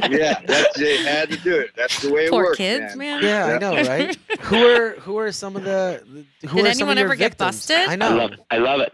yeah, 0.11 0.39
that's 0.45 0.77
they 0.77 0.97
had 1.03 1.29
to 1.29 1.37
do 1.37 1.55
it. 1.57 1.71
That's 1.75 2.01
the 2.01 2.11
way 2.13 2.25
it 2.25 2.31
Poor 2.31 2.43
works, 2.45 2.57
kids, 2.57 2.95
man. 2.95 3.21
man. 3.21 3.23
Yeah, 3.23 3.55
I 3.55 3.57
know, 3.59 3.75
right? 3.89 4.17
who 4.41 4.67
are 4.67 4.91
who 4.99 5.17
are 5.17 5.31
some 5.31 5.55
of 5.55 5.63
the 5.63 6.03
who 6.47 6.57
Did 6.57 6.65
are 6.65 6.67
anyone 6.69 6.97
your 6.97 7.05
ever 7.05 7.15
get 7.15 7.31
victims? 7.31 7.67
busted? 7.67 7.89
I 7.89 7.93
I 7.93 7.95
know. 7.95 8.15
love, 8.15 8.31
I 8.51 8.57
love 8.57 8.81
it. 8.81 8.93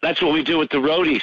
That's 0.00 0.20
what 0.20 0.32
we 0.34 0.42
do 0.42 0.58
with 0.58 0.68
the 0.70 0.76
roadies. 0.78 1.22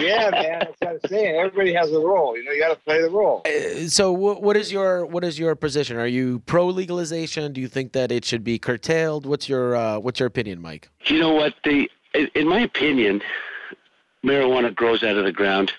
Yeah, 0.00 0.30
man. 0.30 0.58
That's 0.60 0.74
what 0.80 0.90
I'm 0.90 1.00
saying. 1.08 1.36
Everybody 1.36 1.72
has 1.74 1.92
a 1.92 1.98
role. 2.00 2.36
You 2.36 2.44
know, 2.44 2.50
you 2.50 2.60
got 2.60 2.74
to 2.74 2.80
play 2.80 3.00
the 3.00 3.08
role. 3.10 3.42
Uh, 3.46 3.86
so 3.88 4.12
wh- 4.14 4.42
what 4.42 4.56
is 4.56 4.72
your 4.72 5.06
what 5.06 5.22
is 5.24 5.38
your 5.38 5.54
position? 5.54 5.96
Are 5.96 6.06
you 6.06 6.40
pro 6.40 6.66
legalization? 6.66 7.52
Do 7.52 7.60
you 7.60 7.68
think 7.68 7.92
that 7.92 8.10
it 8.10 8.24
should 8.24 8.42
be 8.44 8.58
curtailed? 8.58 9.24
What's 9.24 9.48
your 9.48 9.76
uh, 9.76 9.98
what's 10.00 10.18
your 10.20 10.26
opinion, 10.26 10.60
Mike? 10.60 10.88
You 11.06 11.20
know 11.20 11.32
what? 11.32 11.54
The 11.64 11.88
in 12.34 12.48
my 12.48 12.60
opinion, 12.60 13.22
marijuana 14.24 14.74
grows 14.74 15.02
out 15.02 15.16
of 15.16 15.24
the 15.24 15.32
ground. 15.32 15.72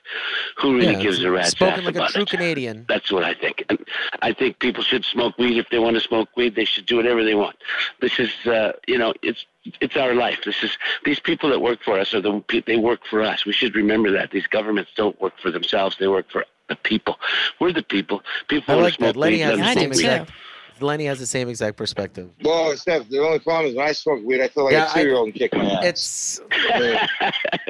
Who 0.58 0.78
really 0.78 0.96
gives 1.02 1.24
a 1.24 1.30
rat's 1.30 1.52
spoken 1.52 1.80
ass 1.80 1.86
like 1.86 1.96
a 1.96 2.12
true 2.12 2.22
it? 2.24 2.30
Canadian. 2.30 2.86
That's 2.88 3.12
what 3.12 3.24
I 3.24 3.34
think. 3.34 3.64
And 3.70 3.80
I 4.22 4.34
think 4.34 4.60
people 4.60 4.84
should 4.84 5.06
smoke 5.06 5.38
weed 5.38 5.58
if 5.58 5.70
they 5.70 5.80
want 5.80 5.96
to 5.96 6.02
smoke 6.02 6.30
weed. 6.36 6.56
They 6.56 6.66
should 6.66 6.86
do 6.86 6.96
whatever 6.96 7.24
they 7.24 7.36
want. 7.36 7.58
This 8.00 8.20
is, 8.20 8.32
uh, 8.48 8.74
you 8.88 8.98
know, 8.98 9.14
it's 9.22 9.46
it's 9.82 9.98
our 9.98 10.14
life. 10.14 10.40
This 10.46 10.64
is 10.64 10.78
these 11.04 11.20
people 11.20 11.50
that 11.50 11.60
work 11.60 11.84
for 11.84 12.00
us 12.00 12.14
are 12.14 12.22
the 12.22 12.64
they 12.66 12.78
work 12.78 13.02
for 13.10 13.22
us. 13.22 13.46
We 13.46 13.54
should 13.54 13.76
remember 13.76 14.12
that 14.12 14.32
these 14.32 14.48
governments 14.48 14.92
don't 14.96 15.20
work 15.22 15.34
for 15.40 15.52
themselves. 15.52 15.98
They 16.00 16.08
work 16.08 16.32
for 16.32 16.46
the 16.70 16.76
people. 16.76 17.20
We're 17.60 17.74
the 17.74 17.84
people. 17.84 18.24
People 18.48 18.76
I 18.76 18.82
like 18.82 18.98
that. 18.98 19.16
Weed. 19.16 19.42
the 19.42 19.62
I 19.62 19.74
do 19.76 19.82
exact 19.82 20.32
Lenny 20.82 21.06
has 21.06 21.20
the 21.20 21.26
same 21.26 21.50
exact 21.50 21.78
perspective. 21.78 22.30
Well, 22.44 22.72
except 22.72 23.10
the 23.10 23.20
only 23.20 23.40
problem 23.40 23.72
is 23.72 23.76
when 23.76 23.88
I 23.88 23.92
smoke 23.92 24.22
weed, 24.24 24.42
I 24.42 24.48
feel 24.48 24.66
like 24.66 24.74
Yeah, 24.74 24.86
a 24.86 24.90
I- 24.90 24.94
two 25.02 25.08
year 25.08 25.16
old 25.18 25.28
and 25.28 25.36
kick 25.36 25.54
my 25.56 25.66
ass. 25.66 25.86
It's 25.86 26.42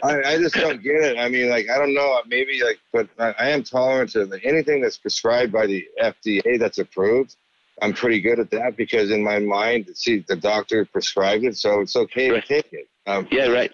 I, 0.03 0.21
I 0.33 0.37
just 0.37 0.55
don't 0.55 0.81
get 0.81 0.95
it. 1.03 1.17
I 1.17 1.29
mean, 1.29 1.49
like, 1.49 1.69
I 1.69 1.77
don't 1.77 1.93
know. 1.93 2.19
Maybe 2.27 2.61
like, 2.63 2.79
but 2.93 3.07
I, 3.19 3.33
I 3.45 3.49
am 3.49 3.63
tolerant 3.63 4.11
to 4.11 4.29
anything 4.43 4.81
that's 4.81 4.97
prescribed 4.97 5.51
by 5.51 5.65
the 5.65 5.85
FDA 6.01 6.59
that's 6.59 6.77
approved. 6.77 7.35
I'm 7.81 7.93
pretty 7.93 8.19
good 8.21 8.39
at 8.39 8.49
that 8.51 8.75
because 8.75 9.11
in 9.11 9.23
my 9.23 9.39
mind, 9.39 9.89
see, 9.93 10.23
the 10.27 10.35
doctor 10.35 10.85
prescribed 10.85 11.43
it, 11.43 11.57
so 11.57 11.81
it's 11.81 11.95
okay 11.95 12.31
Right. 12.31 12.43
to 12.45 12.47
take 12.61 12.73
it. 12.73 12.87
Um, 13.05 13.27
Yeah, 13.31 13.47
right. 13.47 13.71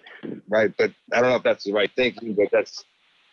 right. 0.48 0.72
But 0.76 0.92
I 1.12 1.20
don't 1.20 1.30
know 1.30 1.36
if 1.36 1.42
that's 1.42 1.64
the 1.64 1.72
right 1.72 1.90
thinking, 1.96 2.34
but 2.34 2.48
that's 2.52 2.84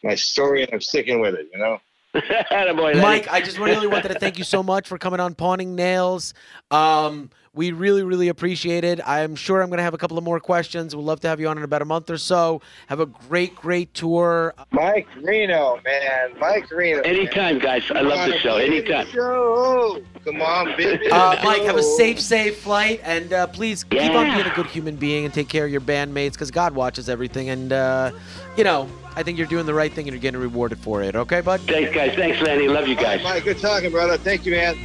my 0.04 0.16
story, 0.16 0.64
and 0.64 0.74
I'm 0.74 0.82
sticking 0.82 1.20
with 1.20 1.36
it. 1.36 1.48
You 1.54 1.60
know. 1.60 1.80
Attaboy, 2.15 3.02
Mike, 3.02 3.32
I 3.32 3.39
just 3.39 3.58
really 3.58 3.88
wanted 3.88 4.10
to 4.10 4.19
thank 4.19 4.38
you 4.38 4.43
so 4.43 4.62
much 4.62 4.88
for 4.88 4.97
coming 4.97 5.21
on 5.21 5.34
Pawning 5.34 5.76
Nails. 5.76 6.34
Um, 6.69 7.30
we 7.54 7.71
really, 7.71 8.04
really 8.04 8.30
appreciate 8.30 8.84
it. 8.84 9.00
I'm 9.06 9.36
sure 9.36 9.62
I'm 9.62 9.69
going 9.69 9.78
to 9.78 9.84
have 9.84 9.93
a 9.93 9.97
couple 9.97 10.17
of 10.17 10.24
more 10.24 10.39
questions. 10.39 10.95
We'd 10.95 11.04
love 11.04 11.19
to 11.21 11.28
have 11.30 11.39
you 11.39 11.47
on 11.47 11.58
in 11.58 11.63
about 11.63 11.82
a 11.82 11.86
month 11.86 12.10
or 12.10 12.17
so. 12.17 12.62
Have 12.88 13.00
a 13.02 13.06
great, 13.06 13.56
great 13.56 13.93
tour. 13.93 14.54
Mike 14.71 15.08
Reno, 15.21 15.80
man, 15.86 16.38
Mike 16.39 16.69
Reno. 16.71 17.02
Anytime, 17.02 17.60
guys. 17.60 17.84
I 17.91 18.02
love 18.02 18.30
the 18.30 18.38
show. 18.39 18.56
Anytime. 18.56 19.08
Show. 19.08 20.02
Come 20.24 20.41
on, 20.41 20.78
baby. 20.78 21.10
Uh, 21.10 21.41
Mike, 21.43 21.63
have 21.63 21.78
a 21.78 21.84
safe, 21.84 22.19
safe 22.21 22.58
flight, 22.60 23.02
and 23.04 23.34
uh, 23.34 23.47
please 23.47 23.84
keep 23.84 24.12
on 24.12 24.34
being 24.34 24.47
a 24.47 24.56
good 24.56 24.67
human 24.67 24.95
being 24.95 25.26
and 25.26 25.34
take 25.34 25.50
care 25.50 25.65
of 25.65 25.71
your 25.71 25.82
bandmates 25.82 26.34
because 26.34 26.52
God 26.52 26.74
watches 26.74 27.10
everything. 27.10 27.50
And 27.50 27.74
uh, 27.74 28.12
you 28.56 28.63
know, 28.63 28.89
I 29.15 29.24
think 29.24 29.38
you're 29.38 29.47
doing 29.47 29.65
the 29.65 29.74
right 29.74 29.91
thing 29.91 30.08
and 30.08 30.13
you're 30.13 30.21
getting 30.21 30.39
rewarded 30.39 30.80
for 30.80 31.02
it. 31.02 31.15
Okay, 31.15 31.41
bud? 31.41 31.62
Thanks, 31.62 31.93
guys. 31.93 32.15
Thanks, 32.15 32.41
Lenny. 32.41 32.67
Love 32.67 32.88
you 32.88 32.95
All 32.97 33.04
right, 33.04 33.17
guys. 33.17 33.24
Mike, 33.24 33.43
good 33.43 33.60
talking, 33.60 33.91
brother. 33.91 34.17
Thank 34.17 34.45
you, 34.45 34.54
man. 34.54 34.78